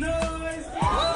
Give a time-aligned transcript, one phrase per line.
[0.00, 1.07] And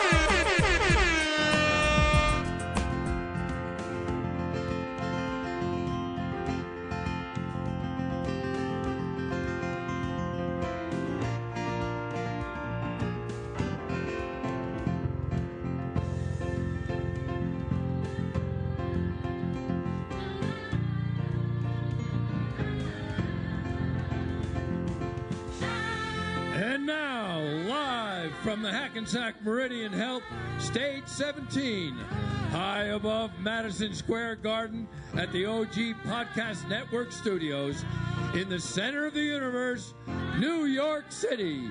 [29.03, 30.23] Hackensack Meridian Health,
[30.61, 31.93] Stage 17,
[32.53, 37.85] high above Madison Square Garden at the OG Podcast Network studios,
[38.35, 39.95] in the center of the universe,
[40.39, 41.69] New York City.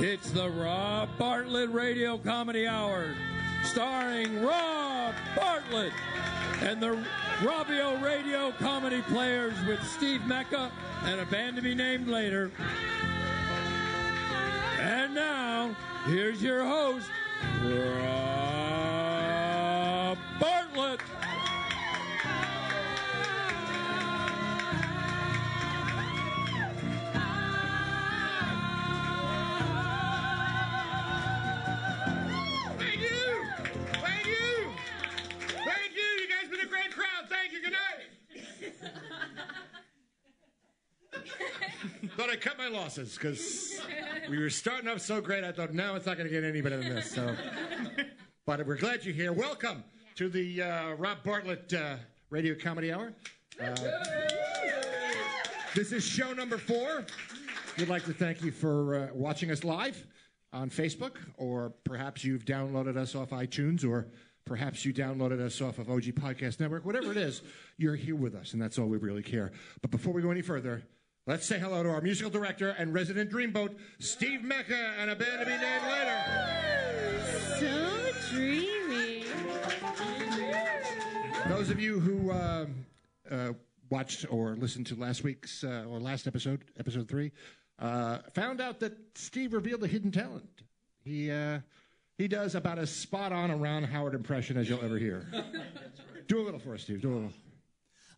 [0.00, 3.14] It's the Rob Bartlett Radio Comedy Hour,
[3.62, 5.92] starring Rob Bartlett
[6.62, 7.00] and the
[7.42, 10.72] Robbio Radio Comedy Players with Steve Mecca
[11.04, 12.50] and a band to be named later.
[14.86, 17.10] And now, here's your host,
[17.60, 18.06] Rob
[20.38, 21.00] Bartlett.
[42.70, 43.80] My losses because
[44.28, 45.44] we were starting off so great.
[45.44, 47.10] I thought, no, it's not going to get any better than this.
[47.10, 47.36] So,
[48.46, 49.32] but we're glad you're here.
[49.32, 49.84] Welcome
[50.16, 51.96] to the uh, Rob Bartlett uh,
[52.30, 53.12] Radio Comedy Hour.
[53.62, 53.74] Uh,
[55.74, 57.04] this is show number four.
[57.78, 60.04] We'd like to thank you for uh, watching us live
[60.52, 64.08] on Facebook, or perhaps you've downloaded us off iTunes, or
[64.44, 66.84] perhaps you downloaded us off of OG Podcast Network.
[66.84, 67.42] Whatever it is,
[67.76, 69.52] you're here with us, and that's all we really care.
[69.82, 70.82] But before we go any further,
[71.26, 75.40] let's say hello to our musical director and resident dreamboat, Steve Mecca, and a band
[75.40, 76.22] to be named later.
[77.58, 79.24] So dreamy.
[81.48, 82.66] Those of you who uh,
[83.30, 83.52] uh,
[83.90, 87.32] watched or listened to last week's uh, or last episode, episode three,
[87.78, 90.62] uh, found out that Steve revealed a hidden talent.
[91.04, 91.60] He uh,
[92.18, 95.26] he does about as spot on a Ron Howard impression as you'll ever hear.
[96.28, 97.02] Do a little for us, Steve.
[97.02, 97.32] Do a little.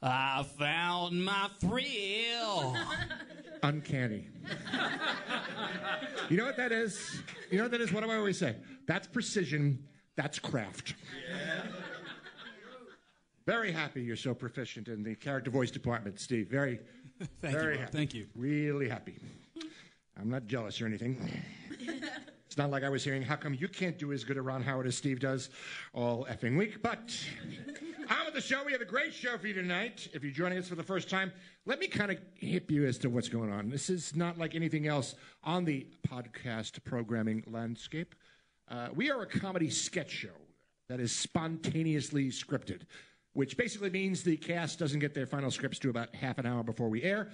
[0.03, 2.77] I found my thrill.
[3.63, 4.29] Uncanny.
[6.29, 7.23] you know what that is?
[7.51, 7.93] You know what that is?
[7.93, 8.57] What do I always say?
[8.87, 9.85] That's precision.
[10.17, 10.95] That's craft.
[11.29, 11.63] Yeah.
[13.47, 16.49] Very happy you're so proficient in the character voice department, Steve.
[16.49, 16.81] Very,
[17.41, 17.81] Thank very you.
[17.81, 17.93] Happy.
[17.97, 18.27] Thank you.
[18.37, 19.17] Really happy.
[20.21, 21.43] I'm not jealous or anything.
[22.49, 24.63] It's not like I was hearing, how come you can't do as good a Ron
[24.63, 25.51] Howard as Steve does
[25.93, 26.83] all effing week?
[26.83, 27.15] But
[28.09, 28.65] I'm with the show.
[28.65, 30.09] We have a great show for you tonight.
[30.15, 31.31] If you're joining us for the first time,
[31.67, 33.69] let me kind of hip you as to what's going on.
[33.69, 35.15] This is not like anything else
[35.45, 38.15] on the podcast programming landscape.
[38.67, 40.29] Uh, we are a comedy sketch show
[40.89, 42.85] that is spontaneously scripted,
[43.35, 46.63] which basically means the cast doesn't get their final scripts to about half an hour
[46.63, 47.29] before we air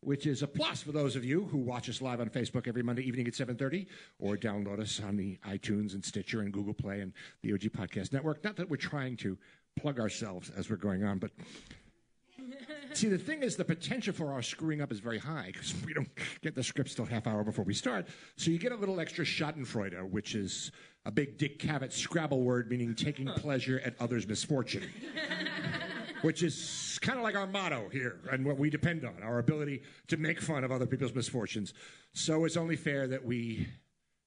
[0.00, 2.82] which is a plus for those of you who watch us live on Facebook every
[2.82, 3.86] Monday evening at 7:30
[4.18, 8.12] or download us on the iTunes and Stitcher and Google Play and the OG Podcast
[8.12, 8.42] Network.
[8.44, 9.38] Not that we're trying to
[9.76, 11.30] plug ourselves as we're going on, but
[12.94, 15.92] See, the thing is, the potential for our screwing up is very high because we
[15.92, 16.08] don't
[16.40, 18.08] get the scripts till half hour before we start.
[18.36, 20.72] So you get a little extra Schadenfreude, which is
[21.04, 24.84] a big Dick Cavett Scrabble word meaning taking pleasure at others' misfortune
[26.22, 29.82] which is kind of like our motto here and what we depend on our ability
[30.08, 31.74] to make fun of other people's misfortunes.
[32.12, 33.68] So it's only fair that we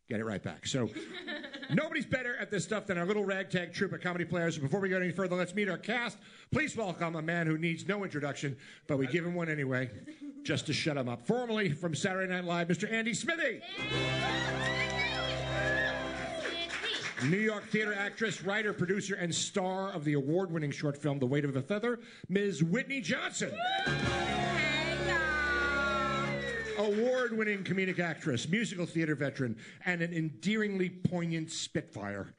[0.09, 0.67] get it right back.
[0.67, 0.89] So
[1.69, 4.57] nobody's better at this stuff than our little ragtag troupe of comedy players.
[4.57, 6.17] Before we go any further, let's meet our cast.
[6.51, 9.89] Please welcome a man who needs no introduction, but we give him one anyway,
[10.43, 11.25] just to shut him up.
[11.25, 12.91] Formerly from Saturday Night Live, Mr.
[12.91, 13.61] Andy Smithy.
[17.29, 21.27] New York theater actress, writer, producer, and star of the award winning short film The
[21.27, 21.99] Weight of a Feather,
[22.29, 22.63] Ms.
[22.63, 23.51] Whitney Johnson.
[26.79, 32.33] Award winning comedic actress, musical theater veteran, and an endearingly poignant spitfire,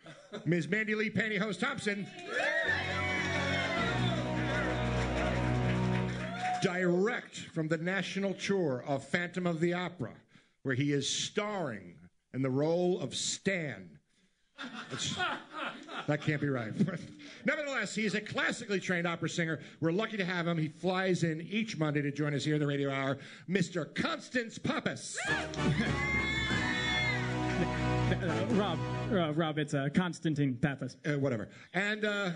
[0.46, 0.66] Ms.
[0.68, 2.04] Mandy Lee Pantyhose Thompson.
[6.60, 10.14] Direct from the national tour of Phantom of the Opera,
[10.64, 11.94] where he is starring
[12.34, 13.98] in the role of Stan.
[16.06, 16.72] That can't be right.
[17.44, 19.60] Nevertheless, he's a classically trained opera singer.
[19.80, 20.58] We're lucky to have him.
[20.58, 23.18] He flies in each Monday to join us here in the radio hour,
[23.48, 23.92] Mr.
[23.94, 25.18] Constance Pappas.
[25.28, 25.46] Uh,
[28.50, 28.78] Rob,
[29.12, 30.96] uh, Rob, it's uh, Constantine Pappas.
[31.06, 31.48] Uh, whatever.
[31.72, 32.30] And uh,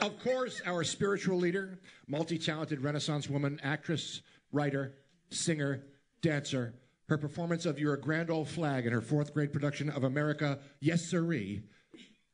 [0.00, 4.94] of course, our spiritual leader, multi talented Renaissance woman, actress, writer,
[5.30, 5.84] singer,
[6.22, 6.74] dancer,
[7.08, 10.58] Her performance of You're a Grand Old Flag in her fourth grade production of America,
[10.80, 11.62] Yes Sirree,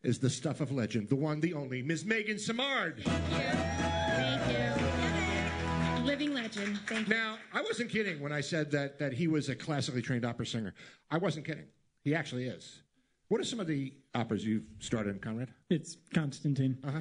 [0.02, 1.08] is the stuff of legend.
[1.08, 2.04] The one, the only, Ms.
[2.04, 3.04] Megan Samard.
[3.04, 6.04] Thank you.
[6.04, 6.80] Living legend.
[6.86, 7.14] Thank you.
[7.14, 10.44] Now, I wasn't kidding when I said that, that he was a classically trained opera
[10.44, 10.74] singer.
[11.08, 11.66] I wasn't kidding.
[12.02, 12.82] He actually is.
[13.28, 15.50] What are some of the operas you've starred in, Conrad?
[15.70, 16.78] It's Constantine.
[16.84, 17.00] Uh-huh.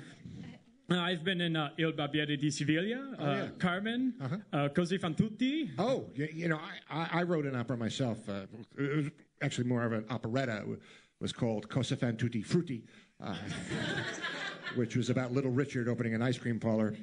[0.92, 3.48] Uh, I've been in uh, Il Barbiere di Siviglia, uh, yeah.
[3.58, 4.14] Carmen,
[4.52, 5.72] uh Così fan tutti.
[5.78, 6.60] Oh, you, you know,
[6.90, 8.18] I, I, I wrote an opera myself.
[8.28, 8.46] Uh,
[8.78, 9.06] it was
[9.42, 10.64] actually more of an operetta.
[10.70, 10.80] It
[11.22, 12.84] was called Cosa fan tutti frutti,
[13.24, 13.36] uh,
[14.76, 16.96] which was about Little Richard opening an ice cream parlor.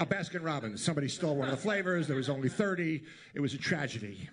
[0.00, 0.82] A Baskin Robbins.
[0.82, 2.08] Somebody stole one of the flavors.
[2.08, 3.02] There was only 30.
[3.34, 4.28] It was a tragedy.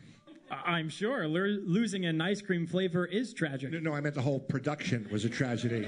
[0.49, 3.71] I'm sure lo- losing an ice cream flavor is tragic.
[3.71, 5.87] No, no, I meant the whole production was a tragedy.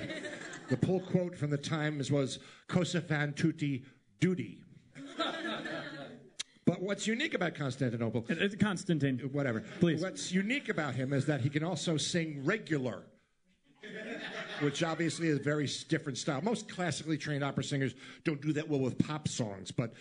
[0.69, 3.83] The pull quote from the Times was Cosa fan tutti
[4.19, 4.59] duty.
[6.65, 9.19] But what's unique about Constantinople, It's Constantine.
[9.33, 10.01] whatever, Please.
[10.01, 13.03] what's unique about him is that he can also sing regular,
[14.61, 16.41] which obviously is a very different style.
[16.41, 19.93] Most classically trained opera singers don't do that well with pop songs, but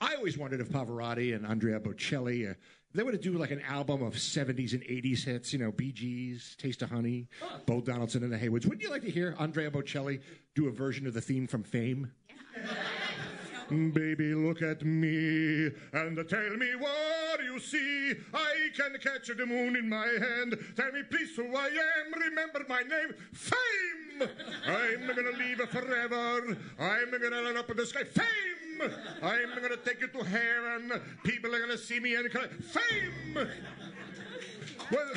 [0.00, 2.54] I always wondered if Pavarotti and Andrea Bocelli, uh,
[2.94, 6.56] they would do like an album of 70s and 80s hits, you know, Bee Gees,
[6.58, 7.28] Taste of Honey,
[7.66, 8.64] Bo Donaldson and the Heywoods.
[8.64, 10.20] Wouldn't you like to hear Andrea Bocelli
[10.54, 12.12] do a version of the theme from Fame?
[13.70, 18.12] Baby, look at me and tell me what you see.
[18.34, 20.58] I can catch the moon in my hand.
[20.76, 22.20] Tell me, please, who I am.
[22.20, 24.28] Remember my name, Fame.
[24.66, 26.58] I'm gonna leave forever.
[26.78, 28.61] I'm gonna light up in the sky, Fame.
[29.22, 31.00] I'm gonna take you to heaven.
[31.24, 33.48] People are gonna see me and Fame.
[34.90, 35.08] Well,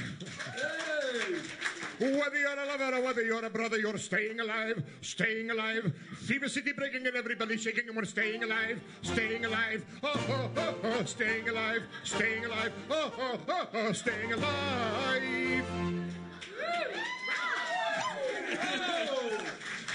[1.99, 5.93] whether you're a lover or whether you're a brother, you're staying alive, staying alive.
[6.19, 9.85] Fever City breaking and everybody shaking and we're staying alive, staying alive.
[10.03, 12.73] Oh, oh, oh, oh, staying alive, staying alive.
[12.89, 15.23] Oh, oh, oh, oh, staying alive.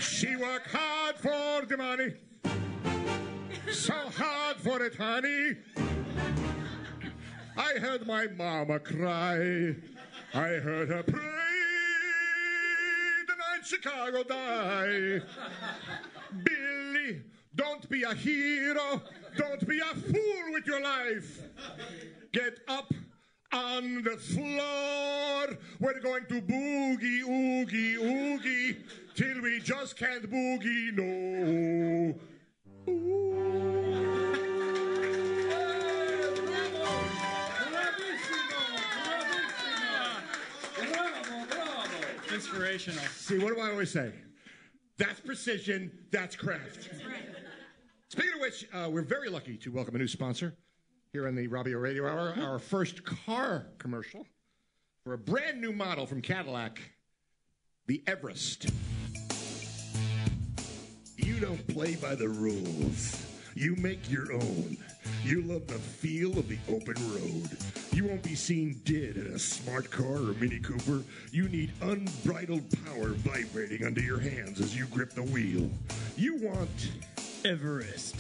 [0.01, 2.15] She worked hard for the money,
[3.69, 5.57] so hard for it, honey.
[7.57, 9.75] I heard my mama cry.
[10.33, 11.21] I heard her pray.
[13.27, 15.21] The night Chicago die.
[16.45, 17.23] Billy,
[17.55, 19.03] don't be a hero.
[19.37, 21.43] Don't be a fool with your life.
[22.33, 22.93] Get up
[23.53, 25.59] on the floor.
[25.81, 28.77] We're going to boogie, oogie, oogie,
[29.15, 32.15] till we just can't boogie no.
[42.33, 43.05] Inspirational.
[43.17, 44.13] See, what do I always say?
[44.97, 46.91] That's precision, that's craft.
[48.09, 50.55] Speaking of which, uh, we're very lucky to welcome a new sponsor
[51.13, 54.27] here on the Robbio Radio Hour, our first car commercial
[55.05, 56.81] for a brand new model from Cadillac,
[57.87, 58.69] the Everest.
[61.31, 63.25] You don't play by the rules.
[63.55, 64.77] You make your own.
[65.23, 67.57] You love the feel of the open road.
[67.93, 71.05] You won't be seen dead in a smart car or Mini Cooper.
[71.31, 75.71] You need unbridled power vibrating under your hands as you grip the wheel.
[76.17, 76.91] You want
[77.45, 78.17] Everest.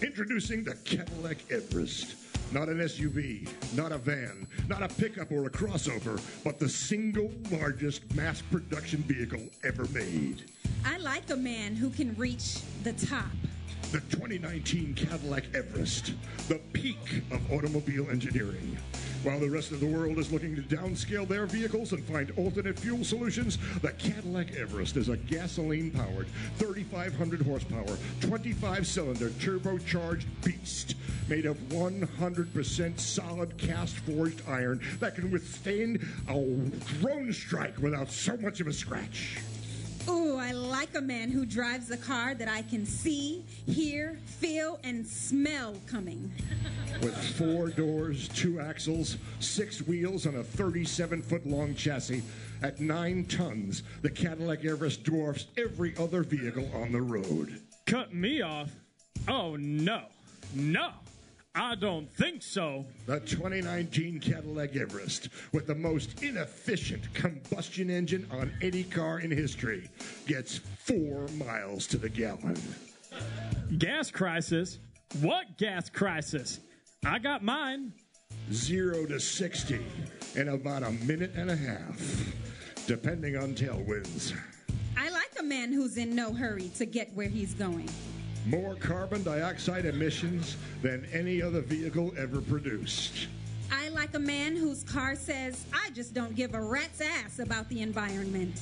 [0.00, 2.16] Introducing the Cadillac Everest.
[2.50, 3.46] Not an SUV,
[3.76, 9.02] not a van, not a pickup or a crossover, but the single largest mass production
[9.02, 10.44] vehicle ever made.
[10.86, 13.24] I like a man who can reach the top.
[13.90, 16.12] The 2019 Cadillac Everest,
[16.48, 18.76] the peak of automobile engineering.
[19.22, 22.78] While the rest of the world is looking to downscale their vehicles and find alternate
[22.78, 26.26] fuel solutions, the Cadillac Everest is a gasoline powered,
[26.56, 30.96] 3,500 horsepower, 25 cylinder turbocharged beast
[31.28, 36.34] made of 100% solid cast forged iron that can withstand a
[37.00, 39.38] drone strike without so much of a scratch.
[40.08, 44.78] Ooh, I like a man who drives a car that I can see, hear, feel,
[44.84, 46.30] and smell coming.
[47.02, 52.22] with four doors, two axles, six wheels, and a 37 foot long chassis.
[52.62, 57.60] At nine tons, the Cadillac Everest dwarfs every other vehicle on the road.
[57.86, 58.70] Cut me off?
[59.28, 60.02] Oh, no.
[60.54, 60.90] No.
[61.56, 62.84] I don't think so.
[63.06, 69.88] The 2019 Cadillac Everest, with the most inefficient combustion engine on any car in history,
[70.26, 72.60] gets four miles to the gallon.
[73.78, 74.80] Gas crisis?
[75.20, 76.58] What gas crisis?
[77.06, 77.92] I got mine.
[78.52, 79.80] Zero to 60
[80.34, 82.34] in about a minute and a half,
[82.88, 84.36] depending on tailwinds.
[84.96, 87.88] I like a man who's in no hurry to get where he's going.
[88.46, 93.28] More carbon dioxide emissions than any other vehicle ever produced.
[93.72, 97.68] I like a man whose car says, I just don't give a rat's ass about
[97.70, 98.60] the environment.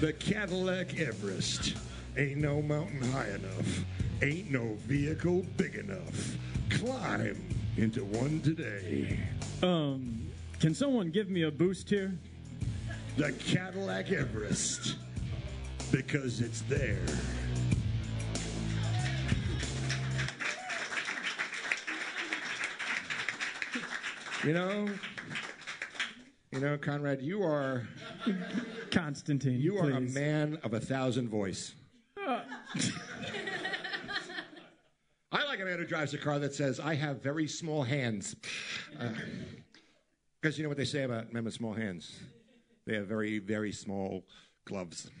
[0.00, 1.74] The Cadillac Everest.
[2.16, 3.84] Ain't no mountain high enough.
[4.22, 6.36] Ain't no vehicle big enough.
[6.68, 7.42] Climb
[7.76, 9.18] into one today.
[9.62, 10.28] Um,
[10.60, 12.12] can someone give me a boost here?
[13.16, 14.96] The Cadillac Everest.
[15.90, 16.98] Because it's there.
[24.44, 24.88] You know,
[26.52, 27.88] you know, Conrad, you are
[28.90, 29.60] Constantine.
[29.60, 31.74] you are a man of a thousand voice.
[35.30, 38.36] I like a man who drives a car that says, "I have very small hands,"
[38.98, 39.08] uh,
[40.40, 42.18] because you know what they say about men with small hands.
[42.86, 44.24] They have very, very small
[44.64, 45.10] gloves.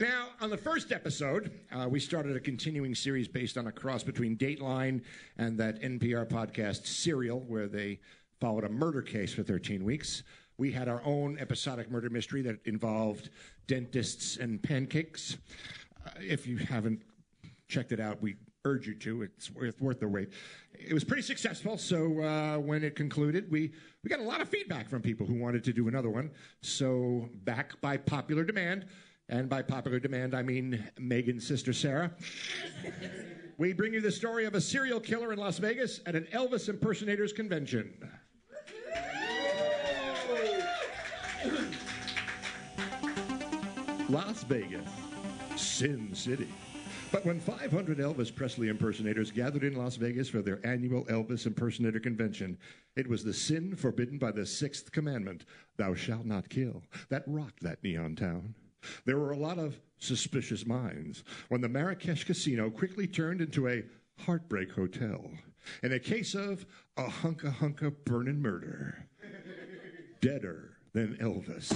[0.00, 4.02] Now, on the first episode, uh, we started a continuing series based on a cross
[4.02, 5.02] between Dateline
[5.38, 8.00] and that NPR podcast Serial, where they
[8.40, 10.24] followed a murder case for 13 weeks.
[10.58, 13.30] We had our own episodic murder mystery that involved
[13.68, 15.36] dentists and pancakes.
[16.04, 17.00] Uh, if you haven't
[17.68, 18.34] checked it out, we
[18.64, 19.22] urge you to.
[19.22, 20.30] It's worth, worth the wait.
[20.72, 21.78] It was pretty successful.
[21.78, 23.70] So uh, when it concluded, we,
[24.02, 26.32] we got a lot of feedback from people who wanted to do another one.
[26.62, 28.86] So back by popular demand,
[29.28, 32.12] and by popular demand, I mean Megan's sister Sarah.
[33.58, 36.68] we bring you the story of a serial killer in Las Vegas at an Elvis
[36.68, 37.92] impersonators convention.
[44.08, 44.88] Las Vegas,
[45.56, 46.48] Sin City.
[47.10, 52.00] But when 500 Elvis Presley impersonators gathered in Las Vegas for their annual Elvis Impersonator
[52.00, 52.58] Convention,
[52.96, 55.44] it was the sin forbidden by the sixth commandment,
[55.76, 58.56] thou shalt not kill, that rocked that neon town.
[59.04, 63.84] There were a lot of suspicious minds when the Marrakesh Casino quickly turned into a
[64.18, 65.30] heartbreak hotel
[65.82, 69.06] in a case of a hunka hunka burnin' murder.
[70.20, 71.72] Deader than Elvis.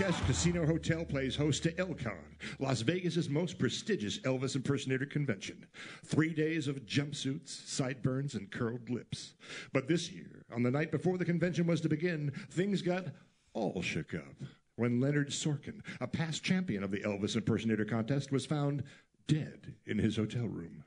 [0.00, 2.18] Marrakesh Casino Hotel plays host to ElCon,
[2.58, 5.66] Las Vegas's most prestigious Elvis impersonator convention.
[6.04, 9.34] Three days of jumpsuits, sideburns, and curled lips.
[9.72, 13.04] But this year, on the night before the convention was to begin, things got
[13.52, 14.34] all shook up
[14.74, 18.82] when Leonard Sorkin, a past champion of the Elvis impersonator contest, was found
[19.28, 20.82] dead in his hotel room.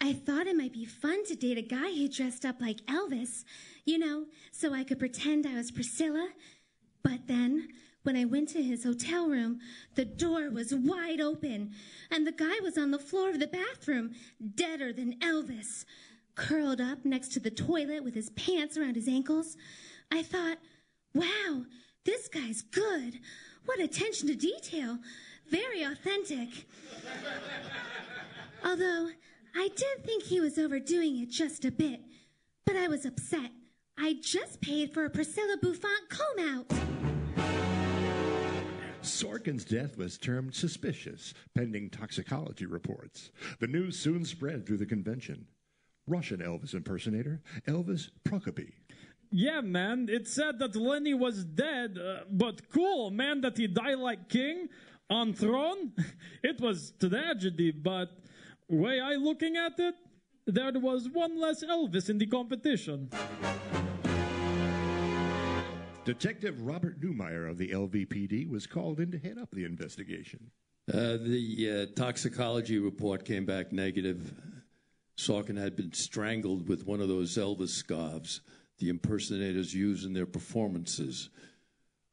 [0.00, 3.44] I thought it might be fun to date a guy who dressed up like Elvis,
[3.84, 6.30] you know, so I could pretend I was Priscilla.
[7.04, 7.68] But then,
[8.04, 9.60] when I went to his hotel room,
[9.94, 11.72] the door was wide open,
[12.10, 14.12] and the guy was on the floor of the bathroom,
[14.54, 15.84] deader than Elvis,
[16.34, 19.56] curled up next to the toilet with his pants around his ankles.
[20.12, 20.58] I thought,
[21.14, 21.64] wow,
[22.04, 23.20] this guy's good.
[23.64, 24.98] What attention to detail.
[25.48, 26.66] Very authentic.
[28.64, 29.08] Although,
[29.56, 32.00] I did think he was overdoing it just a bit.
[32.66, 33.50] But I was upset.
[33.96, 37.13] I just paid for a Priscilla Bouffant comb out.
[39.04, 43.30] Sorkin's death was termed suspicious, pending toxicology reports.
[43.60, 45.46] The news soon spread through the convention.
[46.06, 48.72] Russian Elvis impersonator, Elvis Prokopy.
[49.30, 50.08] Yeah, man.
[50.10, 54.68] It said that Lenny was dead, uh, but cool, man, that he died like king
[55.10, 55.92] on throne.
[56.42, 58.10] It was tragedy, but
[58.68, 59.94] way I looking at it,
[60.46, 63.10] there was one less Elvis in the competition.
[66.04, 70.50] Detective Robert Newmeyer of the LVPD was called in to head up the investigation.
[70.92, 74.34] Uh, the uh, toxicology report came back negative.
[75.16, 78.42] Sorkin had been strangled with one of those Elvis scarves
[78.78, 81.30] the impersonators use in their performances.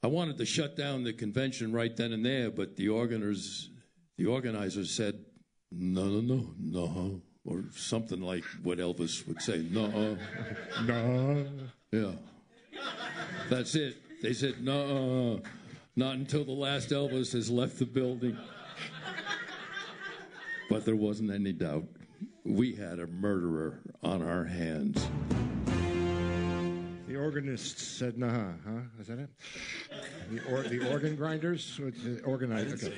[0.02, 3.70] I wanted to shut down the convention right then and there, but the organizers,
[4.16, 5.24] the organizers said,
[5.70, 10.16] "No, no, no, no," or something like what Elvis would say, "No,
[10.84, 11.46] No.
[11.92, 12.12] yeah."
[13.48, 13.96] That's it.
[14.22, 15.40] They said, "No,
[15.96, 18.36] not until the last Elvis has left the building."
[20.70, 21.84] But there wasn't any doubt.
[22.44, 25.06] We had a murderer on our hands.
[27.06, 28.80] The organist said, nah, huh?
[28.98, 29.28] Is that it?
[30.30, 31.78] The, or, the organ grinders?
[31.78, 32.82] Or the Organized.
[32.84, 32.94] Okay.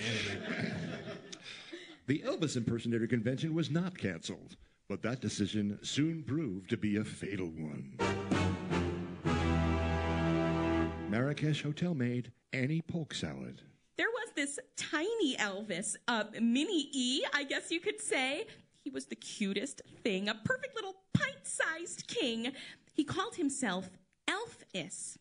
[2.06, 4.56] The Elvis impersonator convention was not canceled,
[4.88, 8.33] but that decision soon proved to be a fatal one.
[11.14, 13.62] Marrakesh hotel maid Annie Polk Salad.
[13.96, 18.48] There was this tiny Elvis, uh, mini E, I guess you could say.
[18.82, 22.50] He was the cutest thing, a perfect little pint sized king.
[22.92, 23.90] He called himself
[24.26, 25.16] Elfis.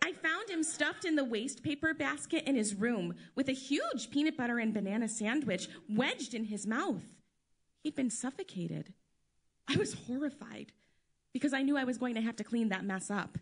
[0.00, 4.12] I found him stuffed in the waste paper basket in his room with a huge
[4.12, 7.02] peanut butter and banana sandwich wedged in his mouth.
[7.82, 8.94] He'd been suffocated.
[9.66, 10.70] I was horrified
[11.32, 13.38] because I knew I was going to have to clean that mess up.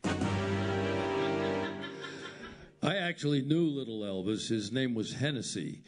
[2.84, 4.50] I actually knew little Elvis.
[4.50, 5.84] His name was Hennessy.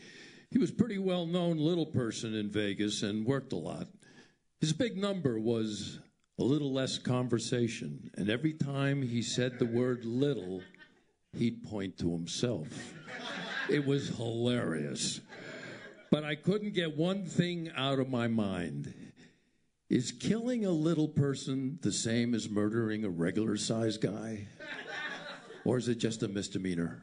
[0.51, 3.89] He was pretty well known little person in Vegas and worked a lot.
[4.63, 5.99] His big number was
[6.39, 10.63] a little less conversation, and every time he said the word little,
[11.37, 12.69] he'd point to himself.
[13.69, 15.21] It was hilarious.
[16.11, 18.95] But I couldn't get one thing out of my mind.
[19.91, 24.47] Is killing a little person the same as murdering a regular sized guy?
[25.67, 27.03] Or is it just a misdemeanor?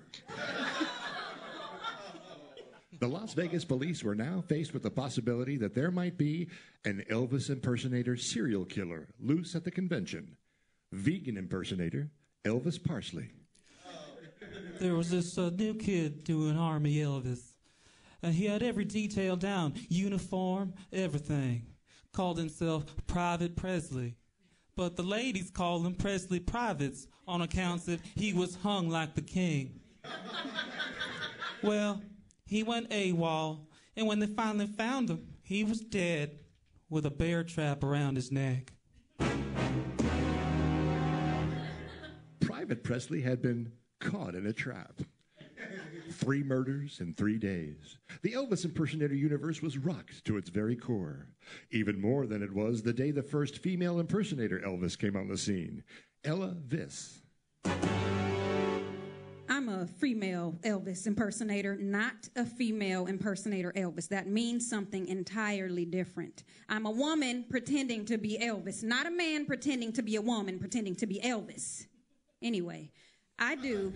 [3.00, 6.48] The Las Vegas police were now faced with the possibility that there might be
[6.86, 10.38] an Elvis impersonator serial killer loose at the convention.
[10.94, 12.10] Vegan impersonator
[12.46, 13.32] Elvis Parsley.
[14.80, 17.56] There was this uh, new kid doing Army Elvis.
[18.22, 21.66] And he had every detail down uniform, everything.
[22.14, 24.16] Called himself Private Presley.
[24.78, 29.22] But the ladies called him Presley Privates on accounts that he was hung like the
[29.22, 29.80] king.
[31.62, 32.02] well,
[32.46, 33.60] he went AWOL,
[33.96, 36.40] and when they finally found him, he was dead
[36.90, 38.72] with a bear trap around his neck.
[42.42, 45.02] Private Presley had been caught in a trap.
[46.12, 47.98] Three murders in three days.
[48.22, 51.30] The Elvis impersonator universe was rocked to its very core,
[51.72, 55.38] even more than it was the day the first female impersonator Elvis came on the
[55.38, 55.84] scene,
[56.26, 57.20] Ella Viss.
[59.50, 64.08] I'm a female Elvis impersonator, not a female impersonator Elvis.
[64.08, 66.44] That means something entirely different.
[66.70, 70.60] I'm a woman pretending to be Elvis, not a man pretending to be a woman
[70.60, 71.88] pretending to be Elvis.
[72.42, 72.90] Anyway,
[73.38, 73.94] I do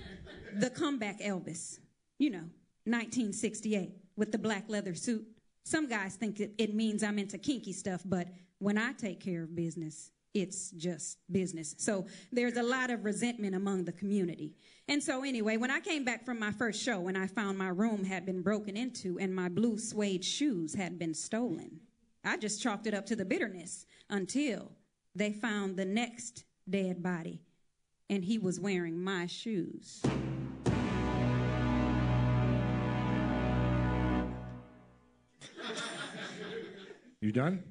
[0.53, 1.79] the comeback Elvis,
[2.19, 2.49] you know,
[2.83, 5.25] 1968 with the black leather suit.
[5.63, 8.27] Some guys think it means I'm into kinky stuff, but
[8.59, 11.75] when I take care of business, it's just business.
[11.77, 14.53] So there's a lot of resentment among the community.
[14.87, 17.69] And so, anyway, when I came back from my first show and I found my
[17.69, 21.79] room had been broken into and my blue suede shoes had been stolen,
[22.23, 24.71] I just chalked it up to the bitterness until
[25.15, 27.41] they found the next dead body
[28.09, 30.01] and he was wearing my shoes.
[37.19, 37.63] You done?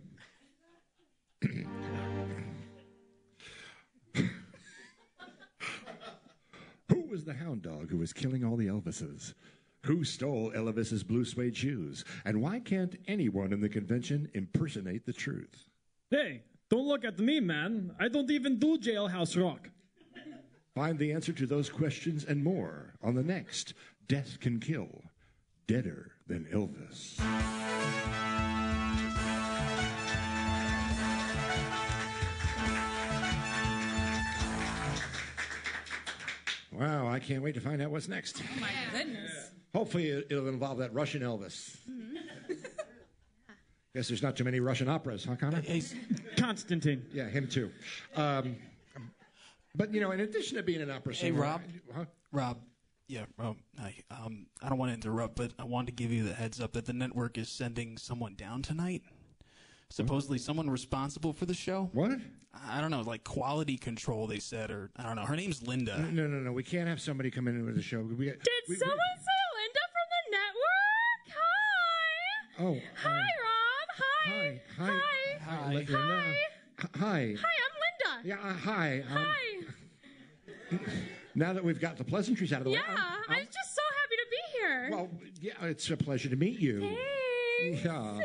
[7.17, 9.33] Was the hound dog who was killing all the Elvises?
[9.85, 12.05] Who stole Elvis's blue suede shoes?
[12.27, 15.71] And why can't anyone in the convention impersonate the truth?
[16.11, 17.97] Hey, don't look at me, man.
[17.99, 19.71] I don't even do jailhouse rock.
[20.75, 23.73] Find the answer to those questions and more on the next
[24.09, 25.01] Death Can Kill
[25.67, 27.19] Deader Than Elvis.
[36.79, 38.43] Wow, I can't wait to find out what's next.
[38.43, 39.31] Oh my goodness.
[39.75, 41.77] Hopefully, it- it'll involve that Russian Elvis.
[43.95, 45.63] Guess there's not too many Russian operas, huh, Connor?
[45.63, 45.83] Hey,
[46.37, 47.03] Constantine.
[47.15, 47.71] Yeah, him too.
[48.15, 48.57] Um,
[49.75, 51.63] but you know, in addition to being an opera singer, Rob.
[51.95, 52.05] huh?
[52.31, 52.59] Rob.
[53.09, 53.57] Yeah, Rob.
[53.79, 53.95] Hi.
[54.11, 56.73] Um, I don't want to interrupt, but I wanted to give you the heads up
[56.75, 59.03] that the network is sending someone down tonight.
[59.97, 61.91] Supposedly, someone responsible for the show.
[61.93, 62.19] what?
[62.69, 64.27] I don't know, like quality control.
[64.27, 65.27] They said, or I don't know.
[65.27, 65.99] Her name's Linda.
[66.11, 66.53] No, no, no.
[66.53, 68.01] We can't have somebody come in with the show.
[68.01, 68.27] We, Did we-
[68.69, 71.37] we- someone say Linda from the network?
[71.37, 72.65] Hi.
[72.65, 73.89] Oh, Hi, uh, Rob.
[73.99, 74.61] Hi.
[74.79, 75.57] Hi, hi, Hi.
[75.67, 75.93] hi, Linda.
[75.99, 76.37] Hi.
[76.95, 77.35] Hi.
[77.39, 78.29] Hi, I'm Linda.
[78.29, 79.01] Yeah, uh, hi.
[79.01, 79.27] Um,
[80.71, 80.89] Hi.
[81.35, 83.75] Now that we've got the pleasantries out of the Yeah, way, I'm- I I'm- just
[83.75, 84.89] so happy to be here.
[84.91, 86.81] well, yeah, it's a pleasure to meet you.
[87.61, 87.85] Thanks.
[87.85, 88.21] Yeah.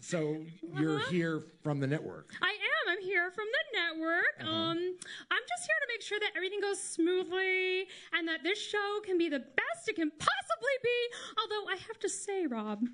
[0.00, 0.44] So
[0.78, 1.10] you're Uh-huh.
[1.10, 2.32] here from the network.
[2.40, 2.88] I am.
[2.92, 4.40] I'm here from the network.
[4.40, 4.50] Uh-huh.
[4.50, 9.00] Um, I'm just here to make sure that everything goes smoothly and that this show
[9.04, 10.98] can be the best it can possibly be.
[11.42, 12.86] Although I have to say, Rob,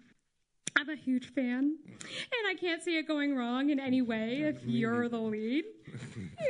[0.76, 4.64] I'm a huge fan, and I can't see it going wrong in any way if
[4.64, 5.64] you're the lead.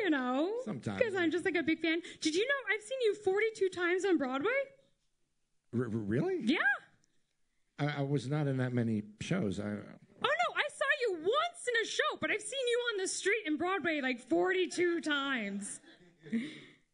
[0.04, 0.98] You know, Sometimes.
[0.98, 2.00] because I'm just like a big fan.
[2.20, 4.50] Did you know I've seen you 42 times on Broadway?
[5.72, 6.40] R- really?
[6.42, 6.58] Yeah.
[7.78, 9.58] I-, I was not in that many shows.
[9.60, 9.68] I, Oh
[10.22, 13.42] no, I saw you once in a show, but I've seen you on the street
[13.46, 15.80] in Broadway like 42 times.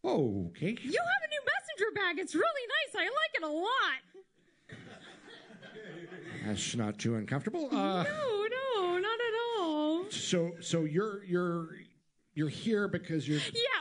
[0.04, 0.76] oh, okay.
[0.82, 2.18] You have a new messenger bag.
[2.18, 2.94] It's really nice.
[2.96, 4.76] I like it a lot.
[6.46, 7.68] That's not too uncomfortable.
[7.70, 10.10] Uh, No, no, not at all.
[10.10, 11.68] so, so you're you're
[12.34, 13.79] you're here because you're Yeah,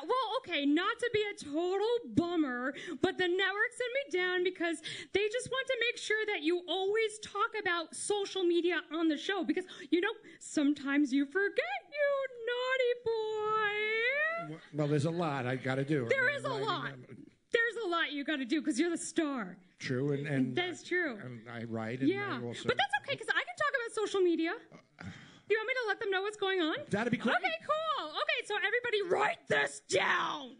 [0.49, 0.65] okay.
[0.65, 4.81] not to be a total bummer, but the network sent me down because
[5.13, 9.17] they just want to make sure that you always talk about social media on the
[9.17, 12.09] show because, you know, sometimes you forget, you
[12.49, 14.57] naughty boy.
[14.73, 16.07] Well, there's a lot I got to do.
[16.09, 16.87] There is a lot.
[16.87, 17.13] Uh,
[17.51, 19.57] there's a lot you got to do because you're the star.
[19.79, 21.17] True, and, and That's true.
[21.23, 24.19] and I write, and Yeah, I but that's okay because I can talk about social
[24.19, 24.51] media.
[25.01, 25.05] Uh,
[25.49, 26.75] You want me to let them know what's going on?
[26.89, 27.31] That'd be cool.
[27.31, 28.07] Okay, cool.
[28.09, 30.55] Okay, so everybody write this down.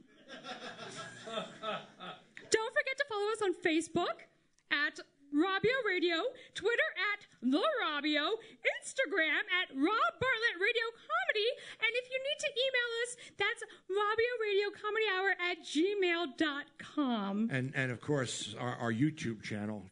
[2.50, 4.26] Don't forget to follow us on Facebook
[4.72, 5.00] at
[5.34, 6.24] Robbio Radio,
[6.56, 8.34] Twitter at The Robbio,
[8.66, 14.34] Instagram at Rob Bartlett Radio Comedy, and if you need to email us, that's Robbio
[14.42, 17.50] Radio Comedy Hour at gmail.com.
[17.52, 19.86] And and of course our, our YouTube channel,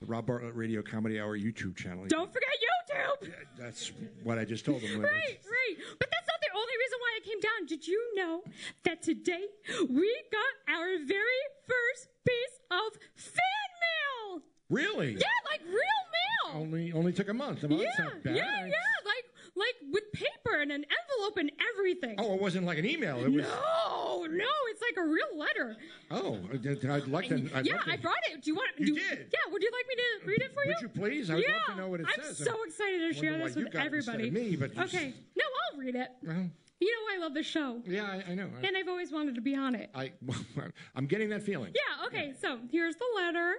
[0.00, 2.04] the Rob Bartlett Radio Comedy Hour YouTube channel.
[2.08, 3.32] Don't forget YouTube!
[3.58, 5.00] That's what I just told them.
[5.00, 5.76] Right, right.
[5.98, 7.66] But that's not the only reason why I came down.
[7.66, 8.42] Did you know
[8.84, 9.46] that today
[9.88, 13.42] we got our very first piece of fan
[13.80, 14.42] mail?
[14.68, 15.12] Really?
[15.12, 16.60] Yeah, like real mail.
[16.60, 17.62] Only only took a month.
[17.62, 17.88] Well, yeah,
[18.22, 18.36] bad.
[18.36, 18.72] yeah, yeah.
[19.04, 19.24] Like
[19.56, 22.14] like with paper and an envelope and everything.
[22.18, 23.18] Oh, it wasn't like an email.
[23.24, 23.44] It was.
[23.46, 25.76] No, no, it's like a real letter.
[26.10, 27.48] Oh, I'd like to.
[27.54, 28.42] I'd yeah, like to- I brought it.
[28.42, 28.68] Do you want?
[28.78, 29.18] You do, did?
[29.32, 29.52] Yeah.
[29.52, 30.74] Would you like me to read it for you?
[30.74, 31.30] Would you please?
[31.30, 32.38] I would yeah, love to know what it I'm says.
[32.38, 34.30] so excited to share this with got it instead everybody.
[34.50, 36.08] me, but okay, no, I'll read it.
[36.22, 37.80] Well, You know I love the show.
[37.86, 38.48] yeah, I, I know.
[38.62, 39.88] I, And I've always wanted to be on it.
[39.94, 40.12] I,
[40.94, 41.72] I'm getting that feeling.
[41.74, 43.54] Yeah, okay, so here's the letter.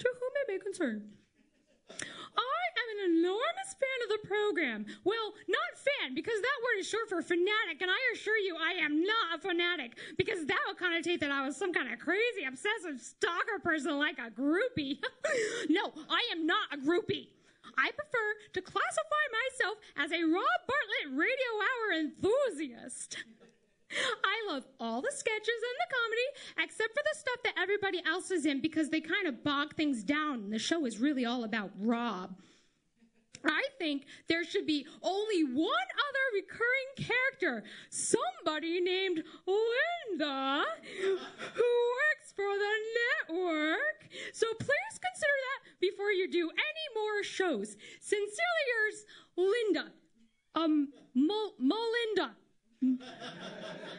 [0.00, 1.02] To whom it may concern.
[1.90, 3.93] I am an enormous fan
[4.26, 4.86] program.
[5.04, 8.84] Well, not fan, because that word is short for fanatic, and I assure you I
[8.84, 12.44] am not a fanatic, because that would connotate that I was some kind of crazy,
[12.46, 14.98] obsessive stalker person like a groupie.
[15.68, 17.28] no, I am not a groupie.
[17.76, 23.24] I prefer to classify myself as a Rob Bartlett radio hour enthusiast.
[24.24, 28.30] I love all the sketches and the comedy, except for the stuff that everybody else
[28.30, 30.40] is in because they kind of bog things down.
[30.44, 32.36] And the show is really all about Rob.
[33.46, 40.64] I think there should be only one other recurring character, somebody named Linda,
[41.02, 42.74] who works for the
[43.28, 44.08] network.
[44.32, 47.76] So please consider that before you do any more shows.
[48.00, 49.04] Sincerely yours,
[49.36, 49.92] Linda.
[50.54, 52.34] Um, Mo- Melinda.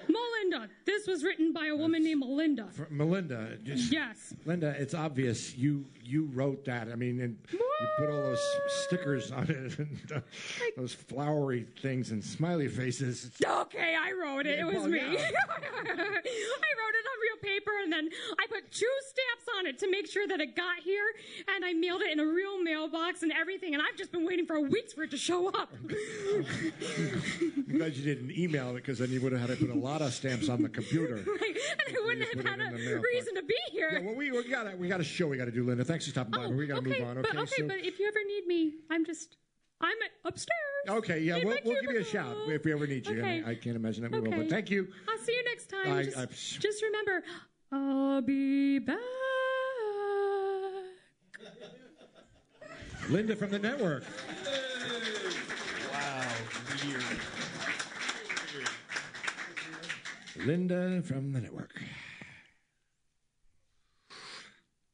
[0.08, 0.69] Melinda.
[0.86, 2.67] This was written by a woman named Melinda.
[2.71, 4.34] For Melinda, just, Yes.
[4.45, 6.89] Linda, it's obvious you you wrote that.
[6.91, 7.60] I mean, and you
[7.98, 10.20] put all those stickers on it, and uh,
[10.78, 13.32] those flowery things and smiley faces.
[13.46, 14.60] Okay, I wrote it.
[14.60, 15.00] It was Well, me.
[15.00, 15.06] yeah.
[15.10, 19.89] I wrote it on real paper and then I put two stamps on it to
[19.89, 21.06] make sure that it got here
[21.54, 24.46] and I mailed it in a real mailbox and everything and I've just been waiting
[24.46, 25.70] for weeks for it to show up.
[25.89, 29.80] I'm glad you didn't email it because then you would have had to put a
[29.80, 31.24] lot of stamps on the computer.
[31.36, 31.58] Right?
[31.88, 33.89] And I wouldn't have had a reason to be here.
[33.94, 35.84] Yeah, well, we, we got we got a show we got to do, Linda.
[35.95, 36.38] Thanks for stopping by.
[36.39, 37.17] but oh, we got to Oh, okay, move on.
[37.19, 39.38] Okay, but, Okay, okay, so but if you ever need me, I'm just
[39.79, 40.49] I'm upstairs.
[40.89, 43.19] okay, yeah, we'll, we'll give you a shout if we ever need you.
[43.19, 43.41] Okay.
[43.45, 44.89] I, I can't imagine that we will, but thank you.
[45.08, 45.93] I'll see you next time.
[45.93, 46.25] I- just, I-
[46.60, 47.23] just remember,
[47.71, 48.97] I'll be back.
[53.08, 54.03] Linda from the network.
[55.93, 56.25] Wow,
[56.86, 57.03] weird.
[60.45, 61.71] Linda from the network.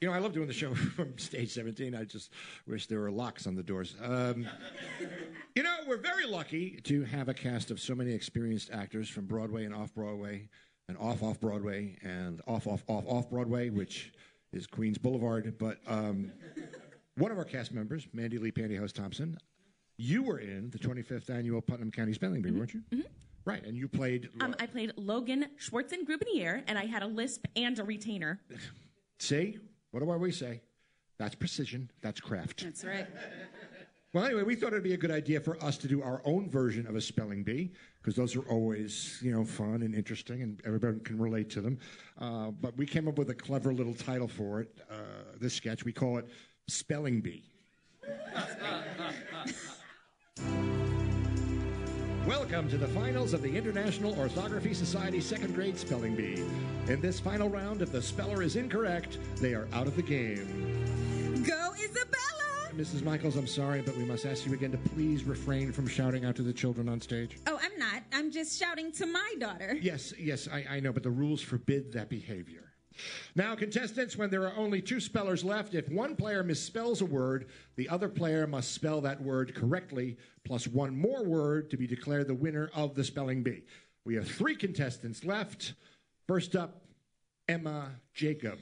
[0.02, 1.94] You know, I love doing the show from stage 17.
[1.94, 2.32] I just
[2.66, 3.96] wish there were locks on the doors.
[4.04, 4.48] Um,
[5.56, 9.28] you know, we're very lucky to have a cast of so many experienced actors from
[9.28, 10.50] Broadway and off Broadway,
[10.90, 14.12] and off off Broadway, and off off off off Broadway, which
[14.52, 15.54] is Queens Boulevard.
[15.60, 16.32] But um,
[17.18, 19.38] one of our cast members, Mandy Lee Pantyhose Thompson,
[19.98, 22.82] you were in the 25th annual Putnam County Spelling Bee, weren't you?
[23.46, 24.30] Right, and you played.
[24.40, 28.42] Um, I played Logan Schwartzen Grubinier, and I had a lisp and a retainer.
[29.20, 29.60] See?
[29.92, 30.62] What do I always say?
[31.18, 31.92] That's precision.
[32.02, 32.64] That's craft.
[32.64, 33.08] That's right.
[34.14, 36.50] Well, anyway, we thought it'd be a good idea for us to do our own
[36.50, 40.62] version of a spelling bee because those are always, you know, fun and interesting, and
[40.66, 41.80] everybody can relate to them.
[42.20, 44.82] Uh, but we came up with a clever little title for it.
[44.92, 44.96] Uh,
[45.40, 46.28] this sketch we call it
[46.68, 47.46] Spelling Bee.
[52.28, 56.46] Welcome to the finals of the International Orthography Society second grade spelling bee.
[56.88, 61.44] In this final round, if the speller is incorrect, they are out of the game.
[61.44, 62.76] Go, Isabella!
[62.76, 63.04] Mrs.
[63.04, 66.36] Michaels, I'm sorry, but we must ask you again to please refrain from shouting out
[66.36, 67.40] to the children on stage.
[67.48, 68.04] Oh, I'm not.
[68.14, 69.76] I'm just shouting to my daughter.
[69.82, 72.71] Yes, yes, I, I know, but the rules forbid that behavior.
[73.36, 77.48] Now, contestants, when there are only two spellers left, if one player misspells a word,
[77.76, 82.28] the other player must spell that word correctly, plus one more word to be declared
[82.28, 83.64] the winner of the spelling bee.
[84.06, 85.74] We have three contestants left.
[86.28, 86.82] First up,
[87.48, 88.60] Emma Jacob.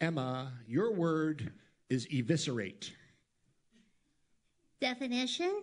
[0.00, 1.52] Emma, your word
[1.88, 2.92] is eviscerate.
[4.80, 5.62] Definition?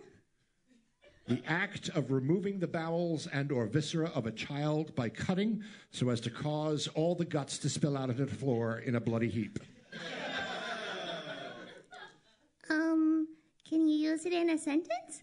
[1.30, 5.62] The act of removing the bowels and or viscera of a child by cutting
[5.92, 9.00] so as to cause all the guts to spill out onto the floor in a
[9.00, 9.60] bloody heap.
[12.68, 13.28] Um,
[13.68, 15.22] can you use it in a sentence?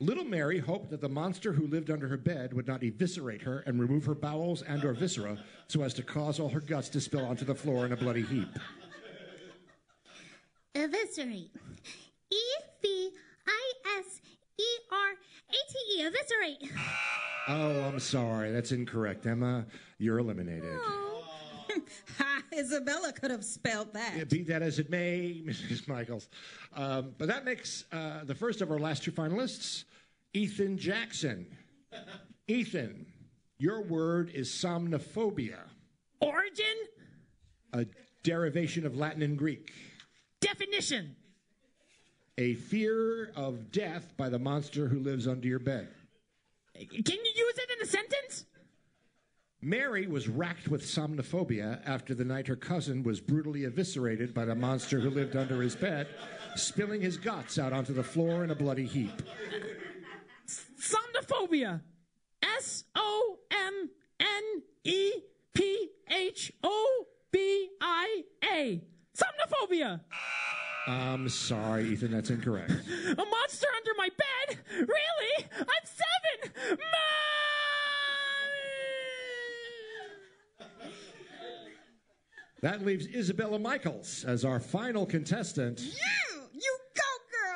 [0.00, 3.60] Little Mary hoped that the monster who lived under her bed would not eviscerate her
[3.60, 7.00] and remove her bowels and or viscera so as to cause all her guts to
[7.00, 8.50] spill onto the floor in a bloody heap.
[10.74, 11.50] Eviscerate.
[12.30, 12.42] E
[12.82, 13.12] V
[13.46, 14.20] I S
[14.58, 15.10] E R
[15.50, 16.06] A T E.
[16.06, 16.72] Eviscerate.
[17.48, 18.50] Oh, I'm sorry.
[18.52, 19.66] That's incorrect, Emma.
[19.98, 20.78] You're eliminated.
[22.18, 24.14] Ha, Isabella could have spelled that.
[24.16, 25.86] Yeah, Be that as it may, Mrs.
[25.86, 26.28] Michaels.
[26.74, 29.84] Um, but that makes uh, the first of our last two finalists,
[30.32, 31.46] Ethan Jackson.
[32.48, 33.04] Ethan,
[33.58, 35.58] your word is somnophobia,
[36.20, 36.64] Origin?
[37.74, 37.84] a
[38.22, 39.70] derivation of Latin and Greek.
[40.40, 41.14] Definition?
[42.38, 45.88] A fear of death by the monster who lives under your bed.
[46.74, 48.44] Can you use it in a sentence?
[49.62, 54.54] Mary was racked with somnophobia after the night her cousin was brutally eviscerated by the
[54.54, 56.06] monster who lived under his bed,
[56.56, 59.22] spilling his guts out onto the floor in a bloody heap.
[60.46, 61.80] Somnophobia.
[62.42, 65.12] S O M N E
[65.54, 68.82] P H O B I A.
[69.16, 70.00] Somnophobia.
[70.86, 72.70] I'm sorry, Ethan, that's incorrect.
[72.70, 74.58] A monster under my bed?
[74.72, 75.46] Really?
[75.58, 76.78] I'm seven.
[82.62, 85.80] That leaves Isabella Michaels as our final contestant.
[85.80, 87.02] You, you go,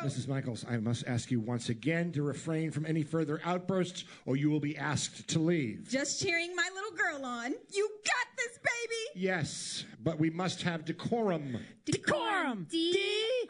[0.03, 0.11] girl.
[0.11, 0.29] Mrs.
[0.29, 4.51] Michaels, I must ask you once again to refrain from any further outbursts or you
[4.51, 5.89] will be asked to leave.
[5.89, 7.55] Just cheering my little girl on.
[7.73, 9.21] You got this, baby.
[9.27, 11.59] Yes, but we must have decorum.
[11.85, 12.67] Decorum.
[12.71, 12.99] D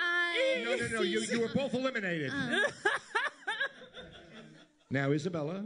[0.01, 0.63] I.
[0.65, 2.33] No, no, no, you, you were both eliminated.
[2.35, 2.61] Uh.
[4.91, 5.65] now, Isabella,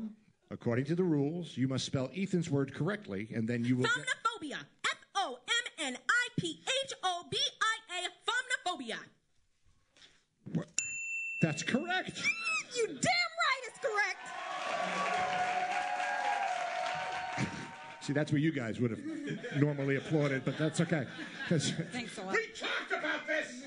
[0.50, 3.92] according to the rules, you must spell Ethan's word correctly and then you will get.
[3.92, 4.58] Somnophobia.
[4.84, 8.08] F O M N I P H O B I A.
[8.30, 8.98] Somnophobia.
[11.42, 12.22] That's correct.
[12.76, 14.43] You damn right it's correct.
[18.04, 19.00] See, that's where you guys would have
[19.58, 21.06] normally applauded, but that's okay.
[21.48, 22.34] 'Cause- Thanks a lot.
[22.34, 23.62] We talked about this!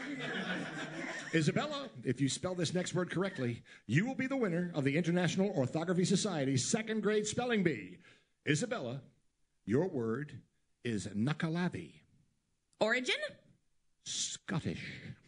[1.34, 4.96] Isabella, if you spell this next word correctly, you will be the winner of the
[4.96, 7.98] International Orthography Society's second grade spelling bee.
[8.48, 9.02] Isabella,
[9.66, 10.40] your word
[10.84, 11.94] is Nuckalavee,
[12.80, 13.16] Origin?
[14.04, 14.84] Scottish.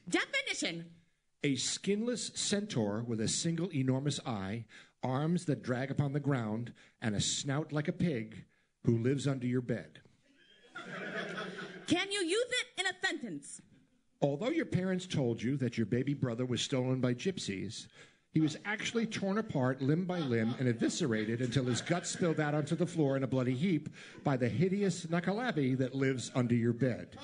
[0.07, 0.85] Definition.
[1.43, 4.65] A skinless centaur with a single enormous eye,
[5.03, 8.45] arms that drag upon the ground, and a snout like a pig
[8.83, 9.99] who lives under your bed.
[11.87, 13.61] Can you use it in a sentence?
[14.21, 17.87] Although your parents told you that your baby brother was stolen by gypsies,
[18.31, 22.53] he was actually torn apart limb by limb and eviscerated until his guts spilled out
[22.53, 23.89] onto the floor in a bloody heap
[24.23, 27.17] by the hideous Nuckalavee that lives under your bed.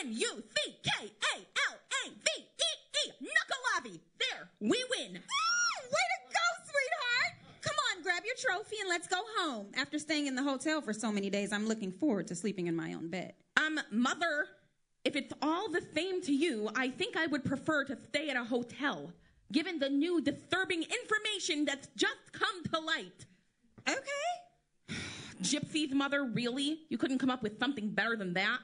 [0.00, 3.12] N U C K A L A V E E.
[3.22, 4.00] Nuckalavee.
[4.18, 4.48] There.
[4.60, 5.20] We win.
[5.22, 7.32] Ah, way to go, sweetheart.
[7.62, 9.66] Come on, grab your trophy and let's go home.
[9.76, 12.76] After staying in the hotel for so many days, I'm looking forward to sleeping in
[12.76, 13.34] my own bed.
[13.56, 14.46] Um, mother,
[15.04, 18.36] if it's all the same to you, I think I would prefer to stay at
[18.36, 19.12] a hotel,
[19.52, 23.26] given the new disturbing information that's just come to light.
[23.88, 24.96] Okay.
[25.42, 26.80] Gypsy's mother, really?
[26.88, 28.58] You couldn't come up with something better than that?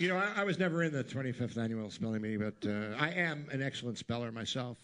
[0.00, 3.10] You know, I, I was never in the 25th annual spelling bee, but uh, I
[3.10, 4.78] am an excellent speller myself.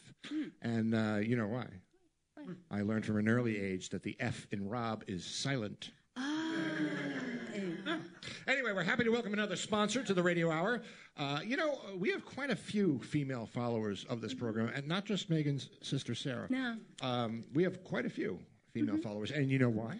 [0.61, 1.67] And uh, you know why?
[2.71, 5.91] I learned from an early age that the F in Rob is silent.
[8.47, 10.83] Anyway, we're happy to welcome another sponsor to the Radio Hour.
[11.17, 15.07] Uh, you know, we have quite a few female followers of this program, and not
[15.07, 16.47] just Megan's sister Sarah.
[16.51, 16.77] No.
[17.01, 18.39] Um, we have quite a few
[18.75, 19.99] female followers, and you know why?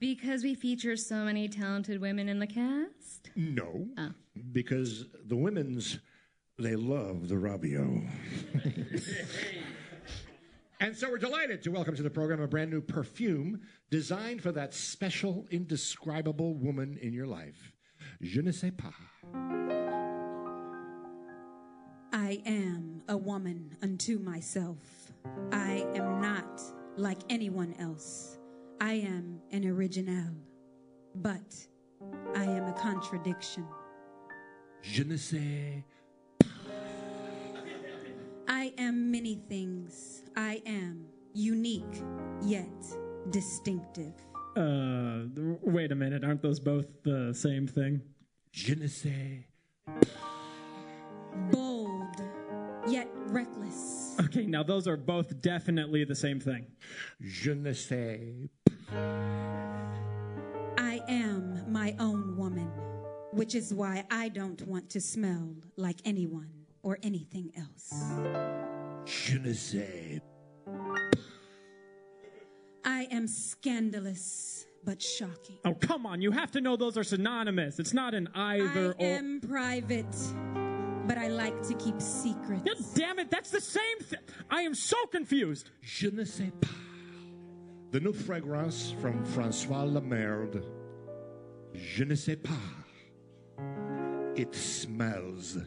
[0.00, 3.30] Because we feature so many talented women in the cast?
[3.36, 3.86] No,
[4.52, 5.98] because the women's
[6.58, 8.08] they love the Rabio.
[10.80, 14.50] and so we're delighted to welcome to the program a brand new perfume designed for
[14.52, 17.72] that special, indescribable woman in your life.
[18.20, 18.92] Je ne sais pas.
[22.12, 24.78] I am a woman unto myself.
[25.52, 26.60] I am not
[26.96, 28.38] like anyone else.
[28.80, 30.34] I am an original,
[31.14, 31.54] but
[32.34, 33.64] I am a contradiction.
[34.82, 35.84] Je ne sais.
[38.48, 40.22] I am many things.
[40.36, 42.02] I am unique
[42.42, 42.66] yet
[43.30, 44.14] distinctive.
[44.56, 45.24] Uh,
[45.62, 46.24] wait a minute.
[46.24, 48.00] Aren't those both the same thing?
[48.52, 49.44] Je ne sais.
[51.50, 52.22] Bold
[52.88, 54.16] yet reckless.
[54.20, 56.66] Okay, now those are both definitely the same thing.
[57.20, 58.48] Je ne sais.
[60.78, 62.70] I am my own woman,
[63.38, 66.50] which is why I don't want to smell like anyone
[66.82, 67.94] or anything else.
[69.04, 70.20] Je ne sais.
[72.84, 75.58] I am scandalous but shocking.
[75.64, 76.20] Oh, come on.
[76.20, 77.78] You have to know those are synonymous.
[77.78, 79.06] It's not an either I or.
[79.06, 80.16] I am private,
[81.06, 82.62] but I like to keep secrets.
[82.64, 84.20] God damn it, that's the same thing.
[84.50, 85.70] I am so confused.
[85.80, 86.70] Je ne sais pas.
[87.92, 90.64] The new fragrance from Francois Lemerde.
[91.74, 92.58] Je ne sais pas.
[94.38, 95.58] It smells.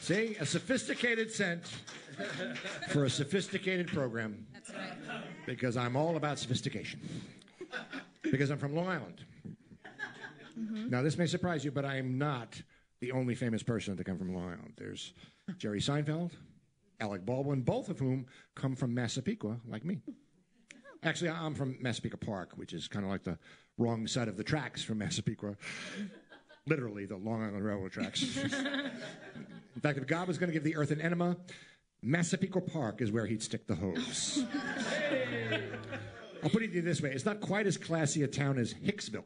[0.00, 1.62] See, a sophisticated scent
[2.88, 4.48] for a sophisticated program.
[4.52, 4.92] That's right.
[5.46, 7.08] Because I'm all about sophistication.
[8.22, 9.24] Because I'm from Long Island.
[10.58, 10.90] Mm-hmm.
[10.90, 12.60] Now, this may surprise you, but I am not
[12.98, 14.72] the only famous person to come from Long Island.
[14.76, 15.12] There's
[15.58, 16.32] Jerry Seinfeld,
[16.98, 20.00] Alec Baldwin, both of whom come from Massapequa, like me.
[21.04, 23.38] Actually, I'm from Massapequa Park, which is kind of like the
[23.76, 25.56] wrong side of the tracks from Massapequa.
[26.66, 28.22] Literally, the Long Island Railroad tracks.
[29.74, 31.36] In fact, if God was going to give the earth an enema,
[32.02, 34.44] Massapequa Park is where he'd stick the hose.
[36.42, 39.24] I'll put it this way it's not quite as classy a town as Hicksville,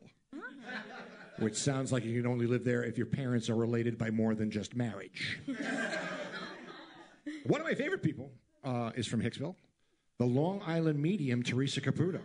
[1.38, 4.34] which sounds like you can only live there if your parents are related by more
[4.34, 5.40] than just marriage.
[7.44, 8.30] One of my favorite people
[8.64, 9.56] uh, is from Hicksville,
[10.18, 12.20] the Long Island medium, Teresa Caputo.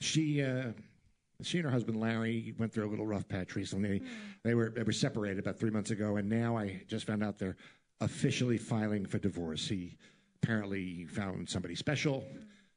[0.00, 0.42] She.
[0.42, 0.72] Uh,
[1.42, 4.02] she and her husband Larry went through a little rough patch recently.
[4.42, 7.38] They were they were separated about three months ago, and now I just found out
[7.38, 7.56] they're
[8.00, 9.68] officially filing for divorce.
[9.68, 9.96] He
[10.42, 12.24] apparently found somebody special,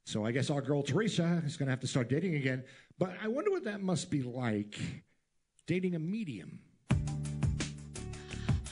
[0.05, 2.63] so I guess our girl Teresa is going to have to start dating again.
[2.97, 4.77] But I wonder what that must be like,
[5.65, 6.59] dating a medium.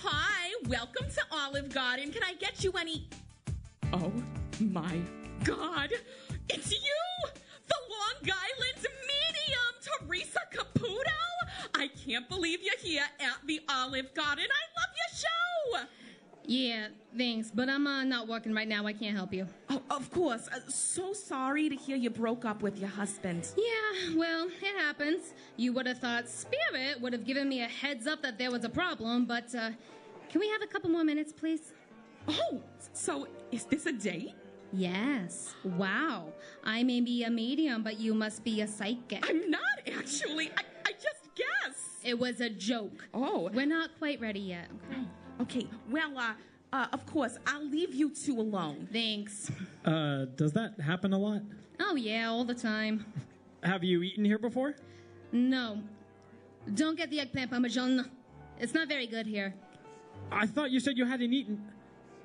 [0.02, 2.12] Hi, welcome to Olive Garden.
[2.12, 3.08] Can I get you any?
[3.94, 4.12] Oh
[4.60, 5.00] my
[5.44, 5.92] God,
[6.50, 7.28] it's you,
[7.68, 11.12] the Long Island medium, Teresa Caputo.
[11.76, 14.46] I can't believe you're here at the Olive Garden.
[14.46, 15.88] I love your show.
[16.46, 18.88] Yeah, thanks, but I'm uh, not working right now.
[18.88, 19.48] I can't help you.
[19.70, 20.48] Oh, of course.
[20.48, 23.50] Uh, so sorry to hear you broke up with your husband.
[23.58, 25.34] Yeah, well, it happens.
[25.58, 28.64] You would have thought Spirit would have given me a heads up that there was
[28.64, 29.72] a problem, but uh,
[30.30, 31.74] can we have a couple more minutes, please?
[32.30, 32.62] Oh,
[32.94, 34.34] so is this a date?
[34.74, 35.56] Yes.
[35.64, 36.34] Wow.
[36.64, 39.28] I may be a medium, but you must be a psychic.
[39.28, 40.50] I'm not actually.
[40.58, 41.98] I, I just guess.
[42.04, 43.08] It was a joke.
[43.14, 43.50] Oh.
[43.54, 44.68] We're not quite ready yet.
[44.92, 45.02] Okay.
[45.40, 46.34] Okay, well, uh,
[46.74, 48.88] uh, of course, I'll leave you two alone.
[48.92, 49.52] Thanks.
[49.86, 51.42] Uh, does that happen a lot?
[51.80, 53.06] Oh, yeah, all the time.
[53.64, 54.76] Have you eaten here before?
[55.32, 55.82] No.
[56.74, 58.10] Don't get the eggplant parmesan.
[58.60, 59.54] It's not very good here.
[60.32, 61.62] I thought you said you hadn't eaten.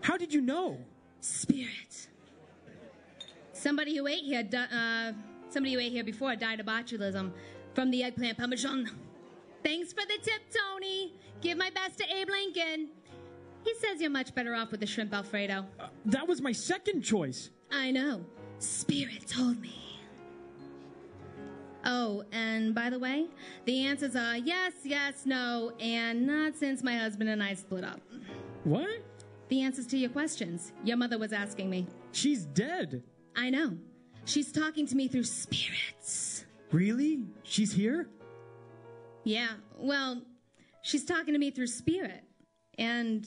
[0.00, 0.78] How did you know?
[1.20, 2.08] Spirit.
[3.62, 5.12] Somebody who ate here, uh,
[5.48, 7.30] somebody who ate here before died of botulism
[7.74, 8.90] from the eggplant parmesan.
[9.62, 11.14] Thanks for the tip, Tony.
[11.40, 12.88] Give my best to Abe Lincoln.
[13.62, 15.64] He says you're much better off with the shrimp Alfredo.
[15.78, 17.50] Uh, that was my second choice.
[17.70, 18.24] I know.
[18.58, 20.00] Spirit told me.
[21.84, 23.26] Oh, and by the way,
[23.64, 28.00] the answers are yes, yes, no, and not since my husband and I split up.
[28.64, 29.04] What?
[29.50, 30.72] The answers to your questions.
[30.82, 31.86] Your mother was asking me.
[32.10, 33.04] She's dead.
[33.36, 33.76] I know.
[34.24, 36.44] She's talking to me through spirits.
[36.70, 37.24] Really?
[37.42, 38.08] She's here?
[39.24, 40.22] Yeah, well,
[40.82, 42.24] she's talking to me through spirit.
[42.78, 43.26] And,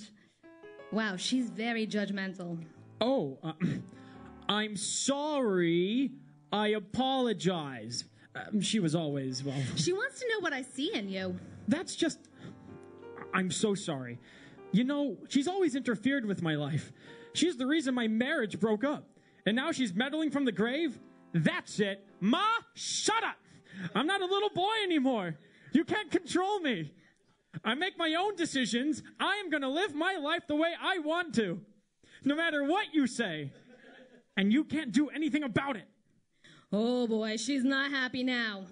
[0.91, 2.63] wow, she's very judgmental.
[3.01, 3.53] Oh, uh,
[4.49, 6.11] I'm sorry.
[6.51, 8.05] I apologize.
[8.35, 9.61] Um, she was always, well.
[9.75, 11.37] She wants to know what I see in you.
[11.67, 12.19] That's just.
[13.33, 14.19] I'm so sorry.
[14.71, 16.91] You know, she's always interfered with my life.
[17.33, 19.07] She's the reason my marriage broke up.
[19.45, 20.99] And now she's meddling from the grave?
[21.33, 22.05] That's it.
[22.19, 22.43] Ma,
[22.73, 23.37] shut up!
[23.93, 25.35] I'm not a little boy anymore.
[25.73, 26.93] You can't control me.
[27.63, 29.03] I make my own decisions.
[29.19, 31.59] I am going to live my life the way I want to,
[32.23, 33.51] no matter what you say.
[34.37, 35.87] And you can't do anything about it.
[36.71, 38.65] Oh boy, she's not happy now.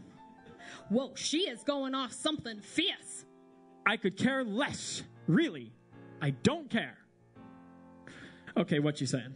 [0.89, 3.25] Whoa, she is going off something fierce.
[3.85, 5.03] I could care less.
[5.27, 5.71] Really.
[6.21, 6.97] I don't care.
[8.57, 9.35] Okay, what you saying?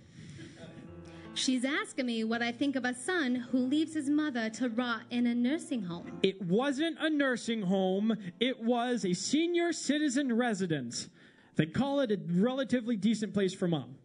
[1.38, 5.04] She's asking me what I think of a son who leaves his mother to rot
[5.12, 6.20] in a nursing home.
[6.24, 11.10] It wasn't a nursing home, it was a senior citizen residence.
[11.56, 13.98] They call it a relatively decent place for mom.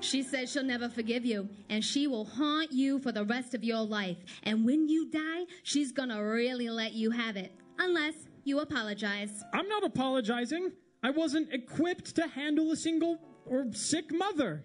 [0.00, 3.62] She says she'll never forgive you, and she will haunt you for the rest of
[3.62, 4.16] your life.
[4.42, 7.52] And when you die, she's gonna really let you have it.
[7.78, 9.44] Unless you apologize.
[9.54, 10.72] I'm not apologizing.
[11.04, 14.64] I wasn't equipped to handle a single or sick mother.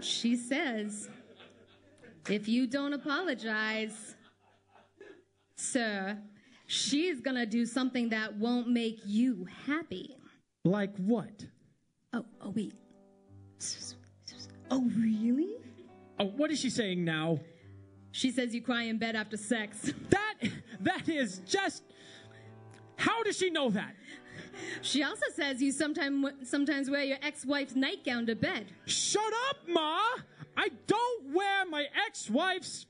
[0.00, 1.08] She says,
[2.28, 4.16] if you don't apologize,
[5.56, 6.18] sir,
[6.66, 10.16] she's gonna do something that won't make you happy.
[10.64, 11.46] Like what?
[12.12, 12.74] Oh, oh, wait.
[14.70, 15.56] Oh, really?
[16.18, 17.40] Oh, what is she saying now?
[18.10, 19.92] She says you cry in bed after sex.
[20.10, 20.34] That
[20.80, 21.82] that is just
[22.98, 23.94] How does she know that?
[24.82, 28.66] She also says you sometime, sometimes wear your ex-wife's nightgown to bed.
[28.86, 30.00] Shut up, Ma!
[30.56, 32.86] I don't wear my ex-wife's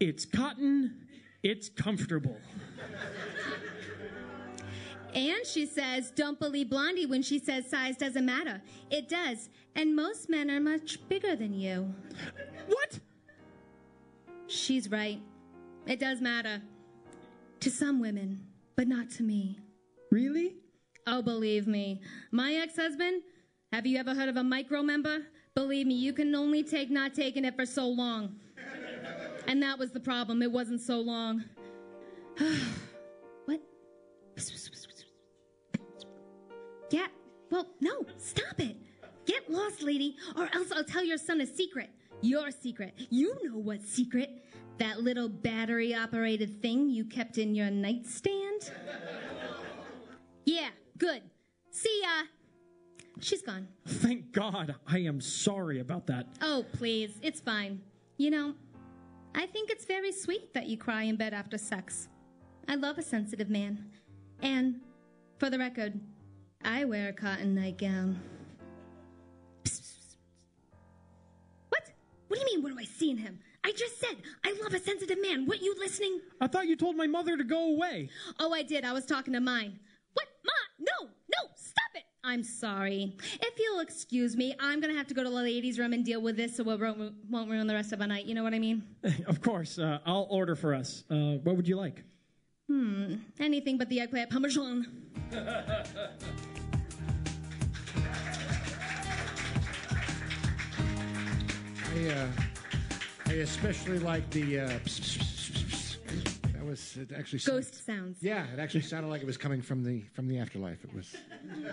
[0.00, 1.06] It's cotton,
[1.42, 2.36] it's comfortable.
[5.14, 8.60] And she says, don't believe Blondie when she says size doesn't matter.
[8.90, 9.48] It does.
[9.74, 11.92] And most men are much bigger than you.
[12.66, 13.00] What?
[14.46, 15.20] She's right.
[15.86, 16.62] It does matter.
[17.60, 18.46] To some women,
[18.76, 19.58] but not to me.
[20.10, 20.56] Really?
[21.06, 22.00] Oh, believe me.
[22.30, 23.22] My ex husband,
[23.72, 25.26] have you ever heard of a micro member?
[25.54, 28.36] Believe me, you can only take not taking it for so long.
[29.46, 30.42] And that was the problem.
[30.42, 31.44] It wasn't so long.
[33.46, 33.60] what?
[36.90, 37.06] Yeah,
[37.50, 38.76] well, no, stop it.
[39.26, 41.90] Get lost, lady, or else I'll tell your son a secret.
[42.20, 42.94] Your secret.
[43.10, 44.44] You know what secret.
[44.78, 48.70] That little battery operated thing you kept in your nightstand?
[50.48, 51.20] Yeah, good.
[51.70, 52.24] See ya.
[53.20, 53.68] She's gone.
[53.86, 54.76] Thank God.
[54.86, 56.26] I am sorry about that.
[56.40, 57.18] Oh, please.
[57.20, 57.82] It's fine.
[58.16, 58.54] You know,
[59.34, 62.08] I think it's very sweet that you cry in bed after sex.
[62.66, 63.90] I love a sensitive man.
[64.40, 64.80] And,
[65.36, 66.00] for the record,
[66.64, 68.18] I wear a cotton nightgown.
[71.68, 71.92] What?
[72.28, 73.38] What do you mean, what do I see in him?
[73.64, 75.44] I just said, I love a sensitive man.
[75.44, 76.20] What, you listening?
[76.40, 78.08] I thought you told my mother to go away.
[78.40, 78.86] Oh, I did.
[78.86, 79.78] I was talking to mine.
[80.14, 80.26] What?
[80.44, 82.02] Ma, no, no, stop it.
[82.24, 83.16] I'm sorry.
[83.40, 86.04] If you'll excuse me, I'm going to have to go to the ladies' room and
[86.04, 88.26] deal with this so we won't won't ruin the rest of the night.
[88.26, 88.82] You know what I mean?
[89.26, 89.78] of course.
[89.78, 91.04] Uh, I'll order for us.
[91.10, 92.04] Uh, what would you like?
[92.68, 94.86] Hmm, anything but the eggplant parmesan.
[101.98, 102.28] I, uh,
[103.26, 104.60] I especially like the.
[104.60, 105.37] Uh, pss, pss, pss,
[106.68, 107.40] was it actually.
[107.40, 108.18] Ghost sounds.
[108.20, 110.84] Yeah, it actually sounded like it was coming from the from the afterlife.
[110.84, 111.16] It was.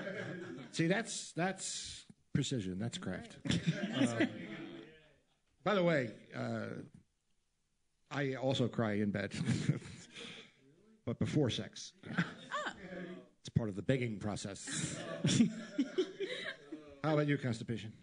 [0.71, 2.79] See, that's that's precision.
[2.79, 3.37] That's craft.
[3.95, 4.25] Uh,
[5.63, 6.67] by the way, uh,
[8.11, 9.33] I also cry in bed,
[11.05, 11.93] but before sex.
[12.17, 12.23] Oh.
[13.41, 14.97] It's part of the begging process.
[17.03, 17.93] How about you, constipation?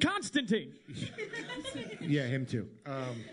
[0.00, 0.74] Constantine.
[2.00, 2.68] Yeah, him too.
[2.86, 3.24] Um,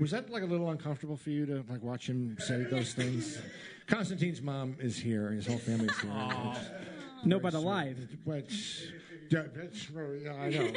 [0.00, 3.38] was that like a little uncomfortable for you to like watch him say those things?
[3.86, 6.10] Constantine's mom is here, and his whole family's here.
[7.24, 7.98] No, but alive.
[8.26, 8.50] But
[9.30, 9.42] yeah,
[10.40, 10.72] I know.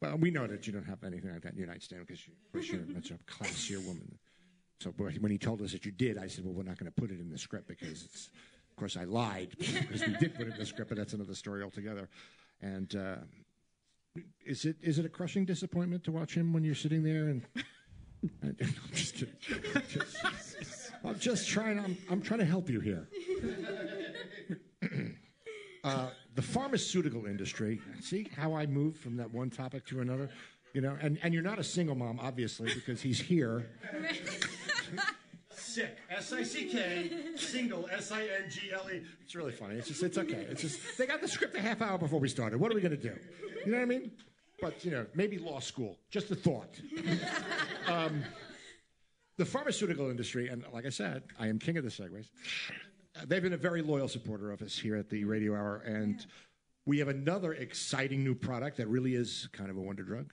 [0.00, 2.34] well, we know that you don't have anything like that in your nightstand because you,
[2.46, 4.18] of course, you're such a classier woman.
[4.80, 7.00] So when he told us that you did, I said, well, we're not going to
[7.00, 8.30] put it in the script because it's.
[8.70, 11.34] Of course, I lied because we did put it in the script, but that's another
[11.34, 12.08] story altogether.
[12.62, 13.16] And uh,
[14.44, 17.42] is it is it a crushing disappointment to watch him when you're sitting there and?
[18.42, 18.56] I'm
[18.92, 19.34] just, kidding.
[19.88, 21.80] Just- I'm just trying.
[21.80, 23.08] I'm, I'm trying to help you here.
[25.84, 27.80] uh, the pharmaceutical industry.
[28.00, 30.30] See how I move from that one topic to another.
[30.72, 33.68] You know, and, and you're not a single mom, obviously, because he's here.
[35.72, 35.96] Sick.
[36.10, 37.10] S I C K.
[37.36, 37.88] Single.
[37.90, 39.00] S I N G L E.
[39.22, 39.76] It's really funny.
[39.76, 40.02] It's just.
[40.02, 40.46] It's okay.
[40.50, 40.98] It's just.
[40.98, 42.60] They got the script a half hour before we started.
[42.60, 43.16] What are we going to do?
[43.64, 44.10] You know what I mean?
[44.60, 45.96] But you know, maybe law school.
[46.10, 46.80] Just a thought.
[47.88, 48.22] Um,
[49.38, 52.28] the pharmaceutical industry, and like I said, I am king of the segues.
[53.26, 56.24] They've been a very loyal supporter of us here at the Radio Hour, and
[56.86, 60.32] we have another exciting new product that really is kind of a wonder drug.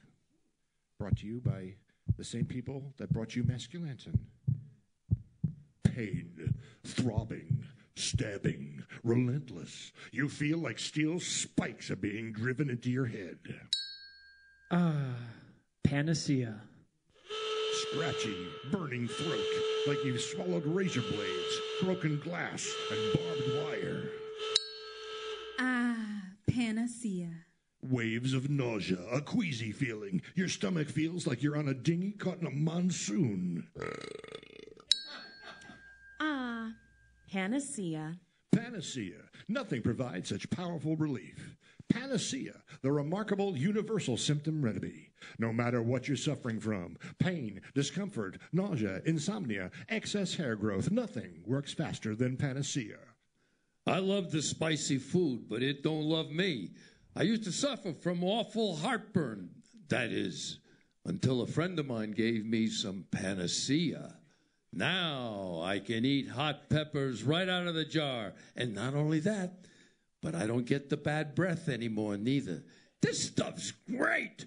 [1.00, 1.74] Brought to you by
[2.18, 4.20] the same people that brought you Masculantin.
[5.84, 6.56] Pain,
[6.86, 7.66] throbbing,
[7.96, 9.92] stabbing, relentless.
[10.12, 13.38] You feel like steel spikes are being driven into your head.
[14.72, 15.16] Ah,
[15.84, 16.62] panacea.
[17.74, 19.46] Scratchy, burning throat,
[19.88, 24.10] like you've swallowed razor blades, broken glass, and barbed wire.
[25.60, 25.96] Ah,
[26.48, 27.30] panacea.
[27.82, 30.22] Waves of nausea, a queasy feeling.
[30.36, 33.68] Your stomach feels like you're on a dinghy caught in a monsoon.
[37.32, 38.18] Panacea.
[38.52, 39.22] Panacea.
[39.48, 41.58] Nothing provides such powerful relief.
[41.90, 45.10] Panacea, the remarkable universal symptom remedy.
[45.38, 51.74] No matter what you're suffering from pain, discomfort, nausea, insomnia, excess hair growth nothing works
[51.74, 53.00] faster than Panacea.
[53.88, 56.72] I love the spicy food, but it don't love me.
[57.16, 59.50] I used to suffer from awful heartburn.
[59.90, 60.60] That is,
[61.06, 64.19] until a friend of mine gave me some panacea.
[64.72, 68.34] Now I can eat hot peppers right out of the jar.
[68.56, 69.66] And not only that,
[70.22, 72.64] but I don't get the bad breath anymore, neither.
[73.02, 74.46] This stuff's great.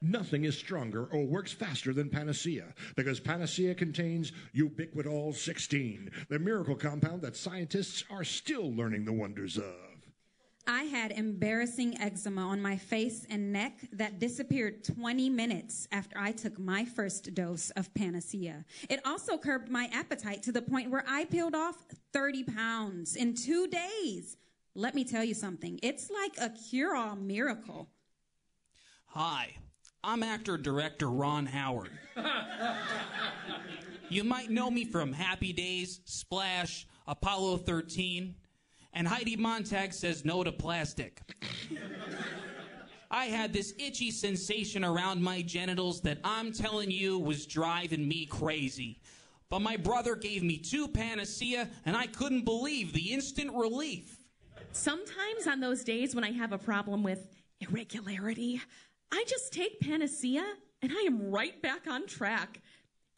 [0.00, 6.76] Nothing is stronger or works faster than Panacea because Panacea contains ubiquitol 16, the miracle
[6.76, 9.87] compound that scientists are still learning the wonders of.
[10.68, 16.30] I had embarrassing eczema on my face and neck that disappeared 20 minutes after I
[16.30, 18.66] took my first dose of Panacea.
[18.90, 23.34] It also curbed my appetite to the point where I peeled off 30 pounds in
[23.34, 24.36] two days.
[24.74, 25.80] Let me tell you something.
[25.82, 27.88] It's like a cure all miracle.
[29.06, 29.56] Hi,
[30.04, 31.92] I'm actor director Ron Howard.
[34.10, 38.34] you might know me from Happy Days, Splash, Apollo 13,
[38.92, 41.20] and Heidi Montag says no to plastic.
[43.10, 48.26] I had this itchy sensation around my genitals that I'm telling you was driving me
[48.26, 49.00] crazy.
[49.48, 54.18] But my brother gave me two panacea, and I couldn't believe the instant relief.
[54.72, 57.28] Sometimes on those days when I have a problem with
[57.60, 58.60] irregularity,
[59.10, 60.44] I just take Panacea
[60.82, 62.60] and I am right back on track.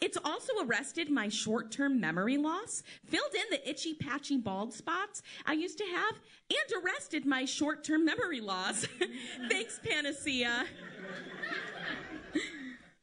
[0.01, 5.23] It's also arrested my short term memory loss, filled in the itchy, patchy bald spots
[5.45, 6.15] I used to have,
[6.51, 8.87] and arrested my short term memory loss.
[9.51, 10.65] Thanks, Panacea.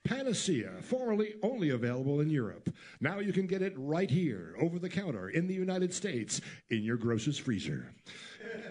[0.03, 2.73] Panacea, formerly only available in Europe.
[3.01, 6.39] Now you can get it right here, over the counter, in the United States,
[6.69, 7.93] in your grocer's freezer.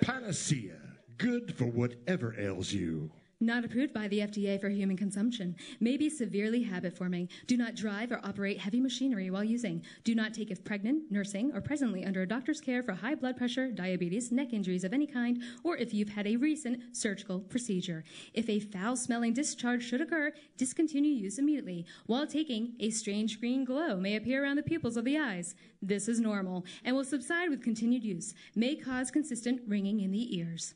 [0.00, 0.78] Panacea,
[1.18, 3.10] good for whatever ails you.
[3.38, 5.56] Not approved by the FDA for human consumption.
[5.78, 7.28] May be severely habit forming.
[7.46, 9.82] Do not drive or operate heavy machinery while using.
[10.04, 13.36] Do not take if pregnant, nursing, or presently under a doctor's care for high blood
[13.36, 18.04] pressure, diabetes, neck injuries of any kind, or if you've had a recent surgical procedure.
[18.32, 21.84] If a foul smelling discharge should occur, discontinue use immediately.
[22.06, 25.54] While taking, a strange green glow may appear around the pupils of the eyes.
[25.82, 28.32] This is normal and will subside with continued use.
[28.54, 30.74] May cause consistent ringing in the ears.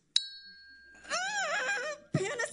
[1.08, 2.49] Ah, Panacea!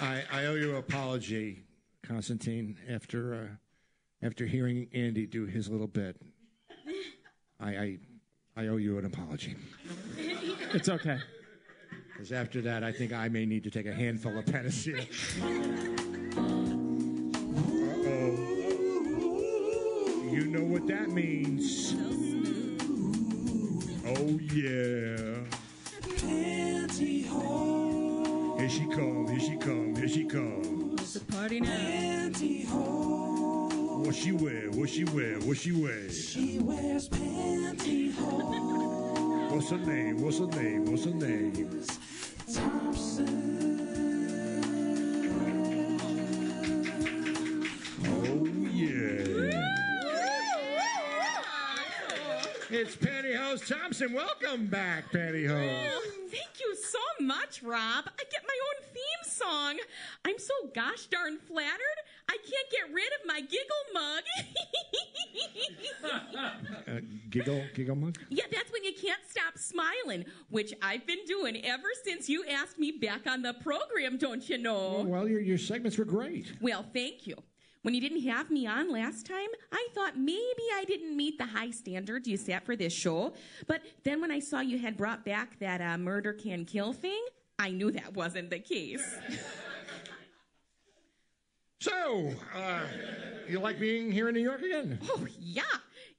[0.00, 1.64] I, I owe you an apology,
[2.02, 6.16] Constantine, after, uh, after hearing Andy do his little bit.
[7.60, 7.98] I, I,
[8.56, 9.56] I owe you an apology.
[10.72, 11.18] It's okay.
[12.12, 15.06] Because after that, I think I may need to take a handful of penicillin.
[17.82, 18.46] Uh-oh.
[20.30, 21.94] You know what that means.
[24.06, 25.40] Oh, yeah.
[28.70, 30.94] Here she come, here she come, here she come.
[31.00, 32.30] It's a party now.
[34.04, 36.08] What she wear, what she wear, what she wear?
[36.08, 38.16] She wears pantyhose.
[39.50, 41.82] What's her name, what's her name, what's her name?
[42.54, 43.50] Thompson.
[48.06, 49.50] Oh, yeah.
[52.70, 54.12] It's Pantyhose Thompson.
[54.12, 55.90] Welcome back, Pantyhose.
[55.92, 58.04] Oh, thank you so much, Rob.
[58.06, 59.78] I get my own theme song.
[60.24, 61.98] I'm so gosh darn flattered.
[62.28, 64.22] I can't get rid of my giggle mug.
[66.88, 67.00] Uh,
[67.30, 68.18] giggle, giggle mug?
[68.30, 72.78] yeah, that's when you can't stop smiling, which I've been doing ever since you asked
[72.78, 75.04] me back on the program, don't you know?
[75.06, 76.52] Well, your, your segments were great.
[76.60, 77.36] Well, thank you.
[77.82, 81.46] When you didn't have me on last time, I thought maybe I didn't meet the
[81.46, 83.32] high standards you set for this show.
[83.66, 87.24] But then when I saw you had brought back that uh, murder can kill thing,
[87.58, 89.16] I knew that wasn't the case.
[91.82, 92.82] So, uh,
[93.48, 94.98] you like being here in New York again?
[95.02, 95.62] Oh, yeah.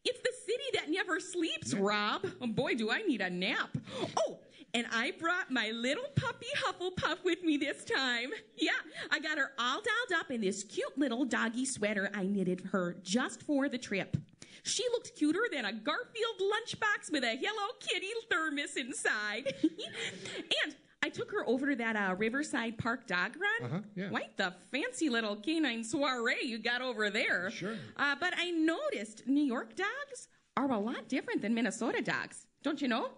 [0.03, 2.25] It's the city that never sleeps, Rob.
[2.41, 3.69] Oh, boy, do I need a nap.
[4.17, 4.39] Oh,
[4.73, 8.29] and I brought my little puppy Hufflepuff with me this time.
[8.57, 8.71] Yeah,
[9.09, 12.95] I got her all dolled up in this cute little doggy sweater I knitted her
[13.01, 14.17] just for the trip.
[14.63, 19.53] She looked cuter than a Garfield lunchbox with a Hello Kitty thermos inside.
[19.63, 23.71] and I took her over to that uh, Riverside Park dog run.
[23.71, 24.09] Uh-huh, yeah.
[24.09, 27.49] Quite the fancy little canine soiree you got over there.
[27.49, 27.75] Sure.
[27.97, 32.45] Uh, but I noticed New York dogs are a lot different than Minnesota dogs.
[32.61, 33.09] Don't you know?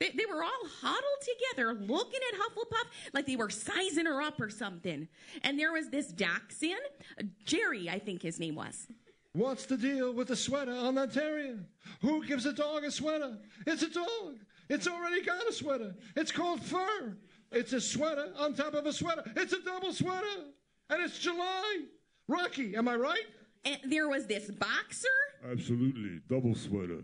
[0.00, 4.40] They, they were all huddled together looking at Hufflepuff like they were sizing her up
[4.40, 5.08] or something.
[5.42, 6.80] And there was this dachshund,
[7.18, 8.88] uh, Jerry, I think his name was.
[9.32, 11.58] What's the deal with the sweater on that terrier?
[12.02, 13.36] Who gives a dog a sweater?
[13.66, 14.38] It's a dog.
[14.68, 15.94] It's already got a sweater.
[16.16, 17.16] It's called fur.
[17.50, 19.22] It's a sweater on top of a sweater.
[19.36, 20.44] It's a double sweater.
[20.90, 21.82] And it's July.
[22.28, 23.26] Rocky, am I right?
[23.64, 25.08] And there was this boxer.
[25.50, 26.20] Absolutely.
[26.28, 27.02] Double sweater.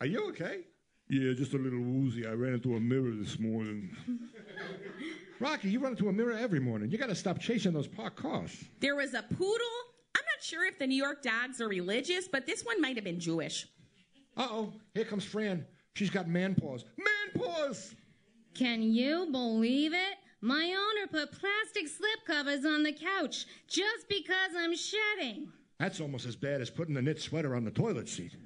[0.00, 0.62] Are you okay?
[1.08, 2.26] Yeah, just a little woozy.
[2.26, 3.96] I ran into a mirror this morning.
[5.40, 6.90] Rocky, you run into a mirror every morning.
[6.90, 8.64] You got to stop chasing those parked cars.
[8.80, 9.76] There was a poodle.
[10.16, 13.04] I'm not sure if the New York dogs are religious, but this one might have
[13.04, 13.68] been Jewish.
[14.36, 15.64] Uh oh, here comes Fran.
[15.94, 16.84] She's got man paws.
[16.98, 17.94] Man paws!
[18.54, 20.16] Can you believe it?
[20.40, 25.48] My owner put plastic slipcovers on the couch just because I'm shedding.
[25.78, 28.36] That's almost as bad as putting a knit sweater on the toilet seat.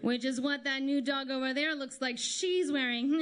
[0.00, 3.12] Which is what that new dog over there looks like she's wearing.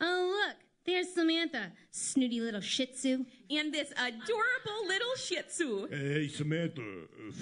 [0.00, 0.56] oh, look,
[0.86, 3.24] there's Samantha, snooty little shih tzu.
[3.50, 5.88] And this adorable little shih tzu.
[5.88, 6.82] Hey, Samantha,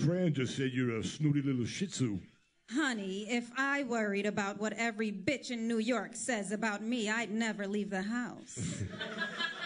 [0.05, 2.21] Fran just said you're a snooty little shih tzu.
[2.71, 7.31] Honey, if I worried about what every bitch in New York says about me, I'd
[7.31, 8.83] never leave the house.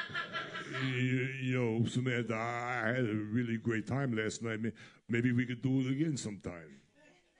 [0.85, 4.61] You, you know, Samantha, I had a really great time last night.
[5.09, 6.81] Maybe we could do it again sometime.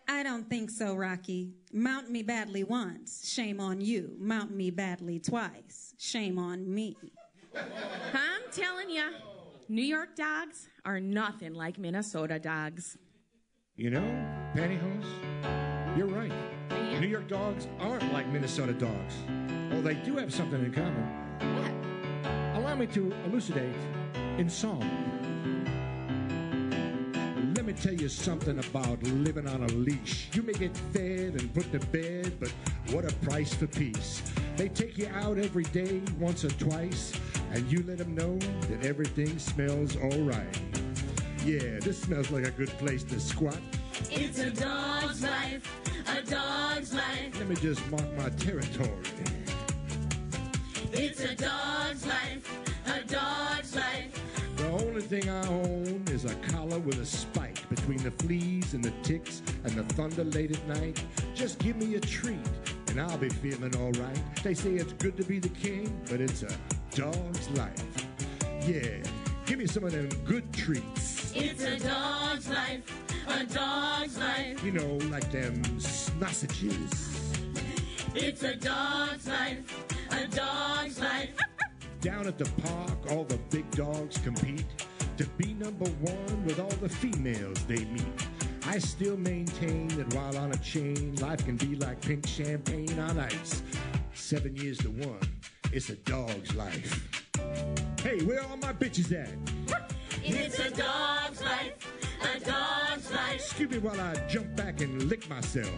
[0.09, 1.55] I don't think so, Rocky.
[1.73, 4.17] Mount me badly once, shame on you.
[4.19, 6.97] Mount me badly twice, shame on me.
[7.55, 9.11] I'm telling you,
[9.69, 12.97] New York dogs are nothing like Minnesota dogs.
[13.75, 16.33] You know, pantyhose, you're right.
[17.01, 19.15] New York dogs aren't like Minnesota dogs.
[19.71, 21.05] Well, they do have something in common.
[21.57, 21.76] What?
[22.77, 23.75] Allow me to elucidate
[24.37, 24.83] in song.
[27.57, 30.29] Let me tell you something about living on a leash.
[30.35, 32.53] You may get fed and put to bed, but
[32.91, 34.21] what a price for peace.
[34.59, 37.19] They take you out every day, once or twice,
[37.55, 38.37] and you let them know
[38.69, 40.61] that everything smells all right.
[41.47, 43.59] Yeah, this smells like a good place to squat.
[44.11, 45.67] It's a dog's life,
[46.09, 47.39] a dog's life.
[47.39, 49.01] Let me just mark my territory.
[50.93, 51.66] It's a dog's
[55.07, 59.41] thing I own is a collar with a spike between the fleas and the ticks
[59.63, 61.01] and the thunder late at night.
[61.33, 62.41] Just give me a treat
[62.89, 64.43] and I'll be feeling all right.
[64.43, 66.51] They say it's good to be the king, but it's a
[66.91, 67.85] dog's life.
[68.63, 69.01] Yeah,
[69.47, 71.33] give me some of them good treats.
[71.37, 74.65] It's a dog's life, a dog's life.
[74.65, 77.33] You know, like them sausages.
[78.13, 81.37] It's a dog's life, a dog's life.
[82.01, 84.65] Down at the park, all the big dogs compete
[85.17, 88.27] to be number one with all the females they meet.
[88.67, 93.19] I still maintain that while on a chain, life can be like pink champagne on
[93.19, 93.63] ice.
[94.15, 95.21] Seven years to one,
[95.73, 97.09] it's a dog's life.
[98.03, 99.31] Hey, where all my bitches at?
[100.23, 101.73] It's a dog's life,
[102.23, 103.35] a dog's life.
[103.37, 105.71] Excuse me while I jump back and lick myself.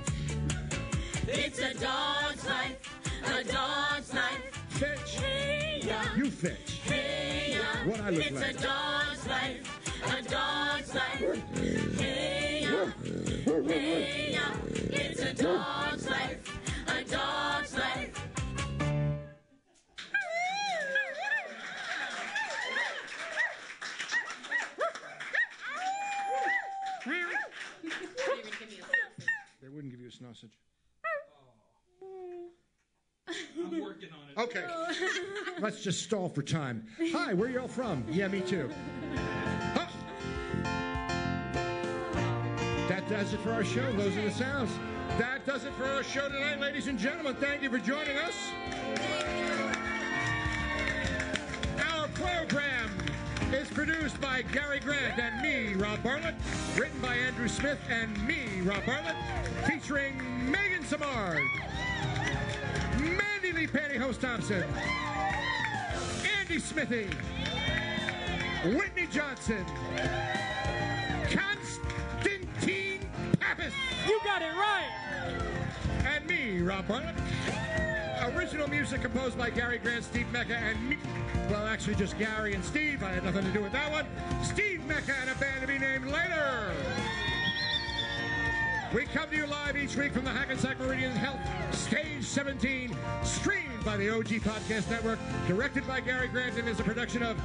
[1.29, 4.65] It's a dog's life, a dog's life.
[4.71, 5.17] Fetch.
[5.17, 6.01] Hey, ya.
[6.17, 6.81] You fetch.
[6.85, 7.91] Hey, ya.
[7.91, 8.98] What I look it's like.
[9.19, 11.99] Dog's life, a dog's life.
[11.99, 12.87] Hey, ya.
[13.67, 14.58] Hey, ya.
[35.69, 36.83] Let's just stall for time.
[37.13, 38.03] Hi, where y'all from?
[38.11, 38.71] Yeah, me too.
[39.75, 39.85] Huh.
[42.89, 43.93] That does it for our show.
[43.93, 44.71] Those are the sounds.
[45.19, 47.35] That does it for our show tonight, ladies and gentlemen.
[47.35, 48.33] Thank you for joining us.
[51.93, 52.91] Our program
[53.53, 56.37] is produced by Gary Grant and me, Rob Bartlett.
[56.79, 59.17] Written by Andrew Smith and me, Rob Bartlett.
[59.67, 60.17] Featuring
[60.51, 61.47] Megan Samard.
[62.99, 64.65] Mandy Lee Pantyhose Thompson.
[66.49, 67.11] Andy Smithy.
[68.65, 69.67] Whitney Johnson.
[71.31, 73.01] Constantine
[73.39, 73.75] Pappas.
[74.07, 74.89] You got it right.
[76.07, 77.15] And me, Rob Bartlett.
[78.35, 80.97] Original music composed by Gary Grant, Steve Mecca, and me.
[81.51, 83.03] Well, actually, just Gary and Steve.
[83.03, 84.07] I had nothing to do with that one.
[84.43, 86.73] Steve Mecca and a band to be named later.
[88.95, 91.41] We come to you live each week from the Hackensack Meridian Health
[91.75, 96.83] Stage 17, streamed by the OG Podcast Network, directed by Gary Grant, and is a
[96.83, 97.39] production of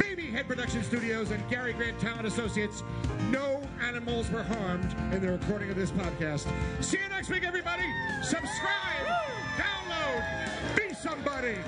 [0.00, 2.82] Baby Head Production Studios and Gary Grant Talent Associates.
[3.30, 6.50] No animals were harmed in the recording of this podcast.
[6.82, 7.84] See you next week, everybody.
[8.24, 9.06] Subscribe,
[9.56, 11.58] download, be somebody.